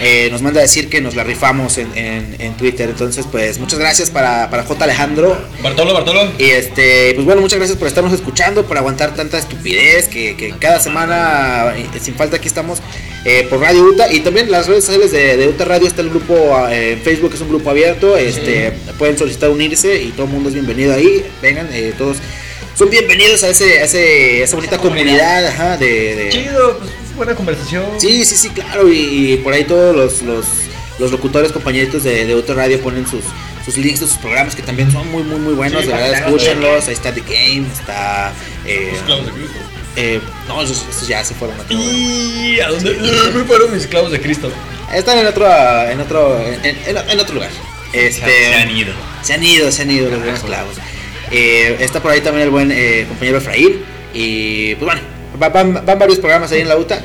[0.00, 2.88] Eh, nos manda a decir que nos la rifamos en, en- en Twitter.
[2.90, 4.84] Entonces, pues muchas gracias para, para J.
[4.84, 5.36] Alejandro.
[5.62, 6.32] Bartolo, Bartolo.
[6.38, 10.50] Y este, pues bueno, muchas gracias por estarnos escuchando, por aguantar tanta estupidez que, que
[10.58, 12.80] cada semana, eh, sin falta, aquí estamos
[13.24, 14.12] eh, por Radio UTA.
[14.12, 16.34] Y también las redes sociales de, de UTA Radio está el grupo
[16.70, 18.16] eh, en Facebook, es un grupo abierto.
[18.16, 21.24] Este, pueden solicitar unirse y todo el mundo es bienvenido ahí.
[21.40, 22.16] Vengan, eh, todos
[22.76, 27.34] son bienvenidos a ese, a ese, esa bonita comunidad, ajá, de, de- Chido, pues buena
[27.34, 27.84] conversación.
[27.98, 28.90] Sí, sí, sí, claro.
[28.92, 30.46] Y, y por ahí todos los, los,
[30.98, 33.24] los locutores, compañeritos de, de Auto Radio ponen sus,
[33.64, 35.82] sus links de sus programas que también son muy, muy, muy buenos.
[35.82, 36.88] Sí, de verdad, escúchenlos.
[36.88, 38.32] Ahí está The Game, está.
[38.66, 39.54] Eh, Los clavos de Cristo.
[39.96, 41.76] eh, no, esos, esos ya se fueron a otro.
[41.78, 42.92] ¿Y a dónde
[43.34, 44.50] me fueron mis clavos de Cristo?
[44.92, 45.46] Están en otro,
[45.88, 47.50] en otro, en, en- en otro lugar.
[47.92, 48.92] Este, Se han ido.
[49.22, 50.76] Se han ido, se han ido los buenos clavos.
[51.30, 53.82] Eh, está por ahí también el buen eh, compañero Efraín.
[54.12, 55.00] Y pues bueno,
[55.38, 57.00] van, van varios programas ahí en la UTA.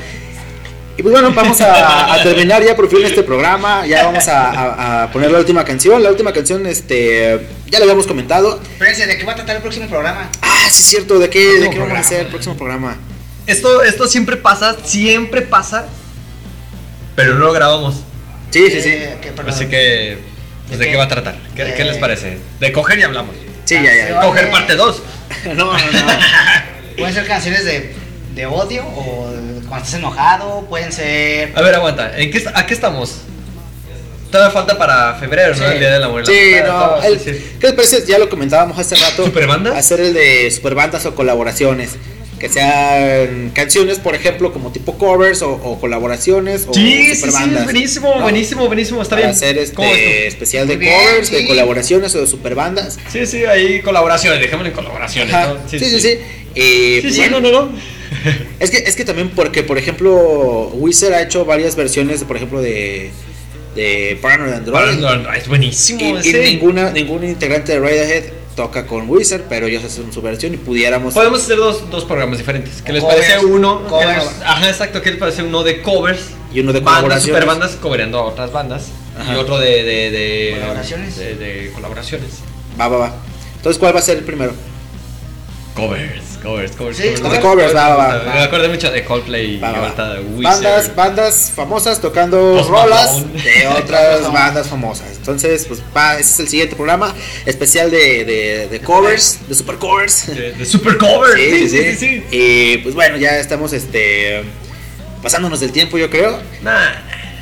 [0.96, 3.86] Y pues bueno, vamos a, a terminar ya por fin este programa.
[3.86, 6.02] Ya vamos a, a- a poner la última canción.
[6.02, 8.60] La última canción, este, ya lo habíamos comentado.
[8.72, 10.28] Espérense, ¿de qué va a tratar el próximo programa?
[10.42, 11.18] Ah, sí, es cierto.
[11.18, 12.96] ¿De qué, de qué vamos a hacer el próximo programa?
[13.46, 15.86] Esto, esto siempre pasa, siempre pasa,
[17.16, 17.94] pero no lo grabamos.
[18.50, 18.90] Sí, sí, sí.
[18.90, 19.16] Eh.
[19.46, 20.18] Así que,
[20.68, 20.96] pues, ¿de ¿De qué qué?
[20.98, 21.36] va a tratar?
[21.56, 22.38] ¿Qué, Eh, qué les parece?
[22.58, 23.34] De coger y hablamos.
[23.64, 24.20] Sí, ya, ya.
[24.20, 25.02] Coger parte 2.
[25.46, 25.78] No, no, no.
[26.98, 27.94] Pueden ser canciones de,
[28.34, 29.26] de odio o
[29.68, 31.52] cuando estás enojado, pueden ser.
[31.56, 32.16] A ver, aguanta.
[32.18, 33.16] ¿En qué, ¿A qué estamos?
[34.30, 35.66] Todavía falta para febrero, ¿no?
[35.70, 36.24] El día del amor.
[36.24, 36.32] Sí,
[36.64, 36.66] no.
[36.68, 37.44] todo, el- sí, sí.
[37.60, 38.04] ¿Qué les parece?
[38.06, 39.24] Ya lo comentábamos hace rato.
[39.24, 39.76] ¿Superbandas?
[39.76, 41.96] Hacer el de superbandas o colaboraciones.
[42.38, 47.28] Que sean canciones, por ejemplo, como tipo covers o, o colaboraciones o Sí, sí,
[47.64, 48.22] buenísimo, ¿no?
[48.22, 49.36] buenísimo, buenísimo, está Para bien.
[49.36, 52.98] hacer este ¿Cómo es especial de bien, covers, de colaboraciones o de superbandas.
[53.12, 55.32] Sí, sí, ahí colaboraciones, dejémoslo en colaboraciones.
[55.34, 55.58] ¿no?
[55.68, 56.18] Sí, sí, sí.
[56.54, 57.72] Y, Sí, sí, bueno, no, no, no.
[58.60, 62.60] Es que, es que también porque, por ejemplo, Wizard ha hecho varias versiones, por ejemplo,
[62.60, 63.10] de,
[63.74, 64.96] de Paranoid Android.
[64.98, 68.24] No, es buenísimo Y, ninguna, ningún integrante de Radiohead
[68.56, 71.14] toca con Wizard, pero ellos hacen su versión y pudiéramos.
[71.14, 72.82] Podemos hacer dos, dos programas diferentes.
[72.82, 73.86] ¿Qué les Covers, parece uno?
[73.86, 74.08] covers.
[74.10, 75.00] ¿Qué les- Ajá, exacto.
[75.02, 76.20] ¿Qué les parece uno de covers?
[76.52, 77.36] Y uno de bandas, colaboraciones.
[77.42, 78.86] super bandas cobereando a otras bandas.
[79.18, 79.32] Ajá.
[79.34, 81.16] Y otro de, de, de Colaboraciones.
[81.16, 82.28] De, de colaboraciones.
[82.78, 83.14] Va, va, va.
[83.56, 84.52] Entonces, ¿cuál va a ser el primero?
[85.74, 86.96] Covers, covers, covers.
[86.98, 87.32] Sí, covers.
[87.32, 88.34] de covers, va, va, va.
[88.34, 89.84] Me acuerdo mucho de Coldplay y Va, va, va.
[89.84, 90.42] ahorita de Wizard.
[90.62, 93.42] Bandas, bandas famosas tocando Post rolas Malone.
[93.42, 95.06] de otras bandas famosas.
[95.16, 97.14] Entonces, pues va, ese es el siguiente programa
[97.46, 100.26] especial de, de, de covers, de super covers.
[100.34, 101.34] De, de super covers.
[101.40, 104.42] Sí, sí, sí, Y pues bueno, ya estamos este
[105.22, 106.38] pasándonos del tiempo, yo creo.
[106.62, 106.90] Nah,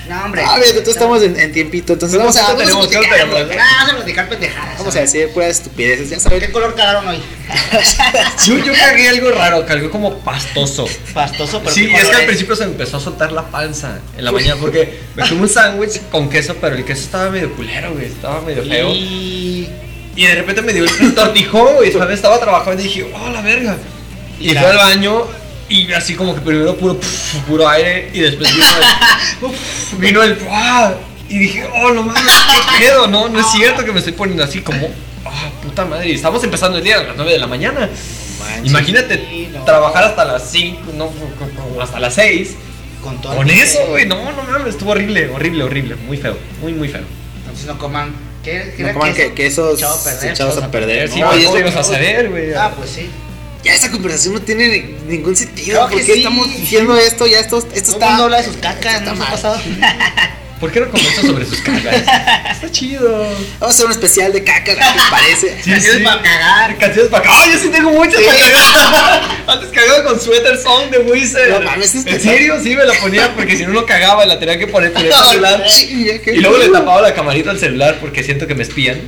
[0.09, 0.43] No, hombre.
[0.43, 2.99] A ver, entonces estamos en, en tiempito, entonces vamos a, ¿Cuánto vamos a.
[2.99, 4.79] Ah, vamos a platicar pendejadas.
[4.79, 6.53] Vamos a decir puras estupideces, ya ¿Qué saben.
[6.53, 7.19] color cagaron hoy?
[8.47, 10.87] yo, yo cargué algo raro, cargué como pastoso.
[11.13, 14.25] Pastoso, pero Sí, ¿qué es que al principio se empezó a soltar la panza en
[14.25, 17.93] la mañana porque me comí un sándwich con queso, pero el queso estaba medio culero,
[17.93, 18.91] güey, estaba medio feo.
[18.95, 19.69] Y...
[20.17, 22.17] Y de repente me dio el tortijón, güey, ¿sabes?
[22.17, 23.77] Estaba trabajando y dije, oh, la verga.
[24.41, 25.25] Y fui al baño
[25.69, 26.99] y así como que primero puro,
[27.47, 28.67] puro aire y después vino
[29.51, 30.95] el, vino el, ¡ah!
[31.29, 34.43] y dije, oh, no mames, qué pedo, no, no es cierto que me estoy poniendo
[34.45, 34.89] así como,
[35.27, 37.89] ah, puta madre, y estamos empezando el día a las 9 de la mañana.
[38.65, 39.63] Imagínate Sí, no.
[39.65, 41.13] trabajar hasta las 5, no,
[41.83, 42.55] hasta las 6
[43.03, 43.37] con todo.
[43.37, 47.03] Con eso, güey, no, no mames, estuvo horrible, horrible, horrible, muy feo, muy, muy feo.
[47.41, 48.13] Entonces no coman.
[48.43, 51.11] ¿Qué, qué No coman que, a perder, echados a perder.
[51.11, 52.55] Sí, No, ¿cómo y eso- ibas a saber, güey?
[52.55, 53.11] Ah, pues sí.
[53.65, 55.79] Ya esa conversación no tiene ni- ningún sentido.
[55.79, 56.19] Claro que ¿Por qué sí.
[56.21, 57.27] estamos diciendo esto?
[57.27, 58.07] Ya esto, esto Todo está.
[58.11, 59.31] mundo habla de sus cacas, está ¿no ha mal.
[59.31, 59.61] pasado?
[60.61, 61.95] ¿Por qué no comentas sobre sus cagas?
[62.51, 63.09] Está chido.
[63.61, 65.57] Vamos a hacer un especial de caca, ¿qué te parece?
[65.63, 66.05] Sí, Canciones sí.
[66.05, 66.79] para cagar.
[66.79, 67.39] Canciones para cagar.
[67.45, 69.39] ¡Ay, yo sí tengo muchas para cagar!
[69.47, 71.49] Antes cagaba con Sweater Song de Wizard.
[71.51, 72.57] No mames, ¿En serio?
[72.61, 75.13] Sí, me la ponía porque si no, no cagaba, la tenía que poner con el
[75.13, 75.65] celular.
[76.27, 79.01] Y luego le tapaba la camarita al celular porque siento que me espían.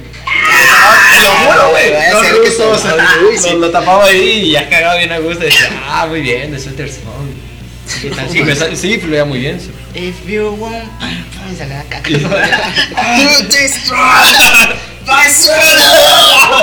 [1.10, 3.38] Te lo juro, güey.
[3.38, 3.50] Sí.
[3.58, 5.42] lo, tapaba ahí y ya cagaba bien a gusto.
[5.42, 7.50] Y decía, ah, muy bien, de Sweater Song.
[7.86, 9.60] Sí, me sí, fluía muy bien.
[9.60, 9.70] sí.
[9.94, 10.88] If you want.
[11.00, 12.08] Pam, pam, y sale la caca.
[12.10, 13.98] To destroy
[15.06, 16.60] ojo.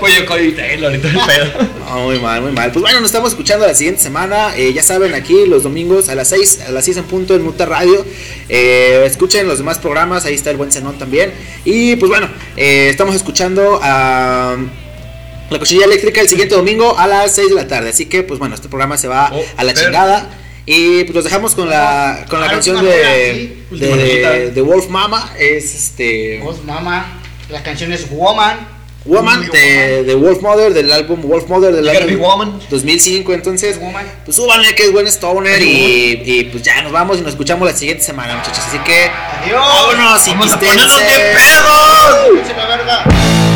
[0.00, 1.68] Pollo Cody Taylor el pedo.
[1.88, 2.70] No, muy mal, muy mal.
[2.72, 4.56] Pues bueno, nos estamos escuchando la siguiente semana.
[4.56, 7.42] Eh, ya saben, aquí los domingos a las 6, a las 6 en punto en
[7.42, 8.04] Muta Radio.
[8.48, 11.32] Eh, escuchen los demás programas, ahí está el buen Zenón también.
[11.64, 14.56] Y pues bueno, eh, estamos escuchando a
[15.50, 17.90] La Cochinilla Eléctrica el siguiente domingo a las 6 de la tarde.
[17.90, 20.38] Así que pues bueno, este programa se va Oh, a la pero- chingada.
[20.66, 23.64] Y pues los dejamos con la, con la Ah, canción de, sí.
[23.72, 25.32] Última de, de Wolf Mama.
[25.38, 26.38] Es este...
[26.42, 27.20] Voz mama.
[27.48, 28.68] La canción es Woman.
[29.04, 32.60] Woman de, de Wolf Mother, del álbum Wolf Mother del álbum woman.
[32.70, 33.32] 2005.
[33.34, 34.06] Entonces, Woman.
[34.24, 37.66] pues súbanle que es buen Stoner y, y pues ya nos vamos y nos escuchamos
[37.68, 38.62] la siguiente semana, muchachos.
[38.68, 39.10] Así que
[39.44, 39.60] Adiós.
[39.60, 40.86] vámonos y Vamos a pistense.
[40.86, 43.51] ponernos bien pedos.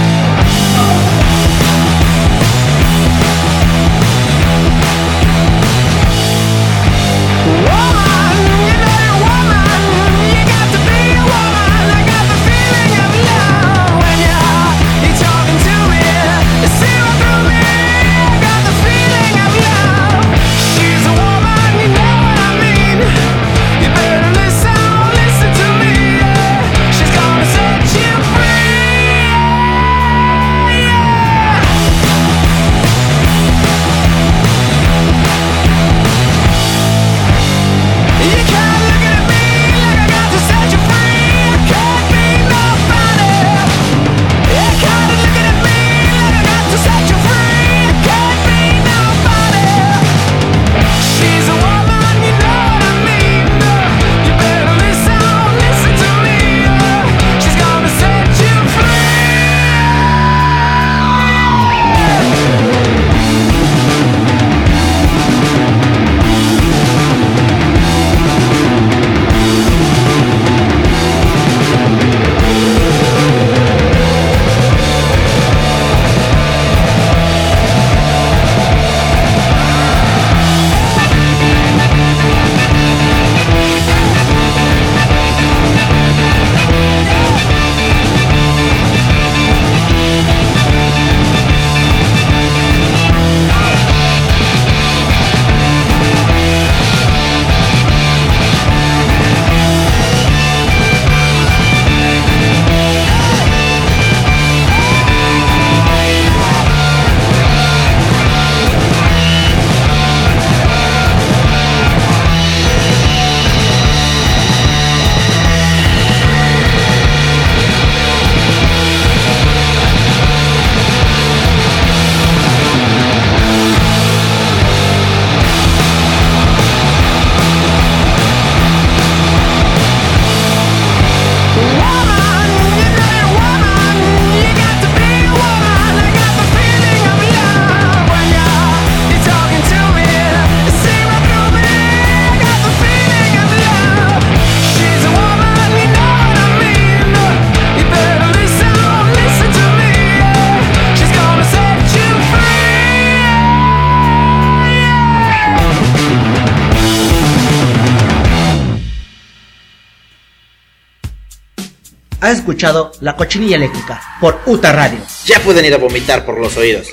[162.46, 165.00] Escuchado La Cochinilla Eléctrica por Uta Radio.
[165.24, 166.86] Ya pueden ir a vomitar por los oídos.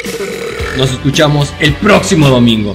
[0.77, 2.73] Nos escuchamos el próximo domingo.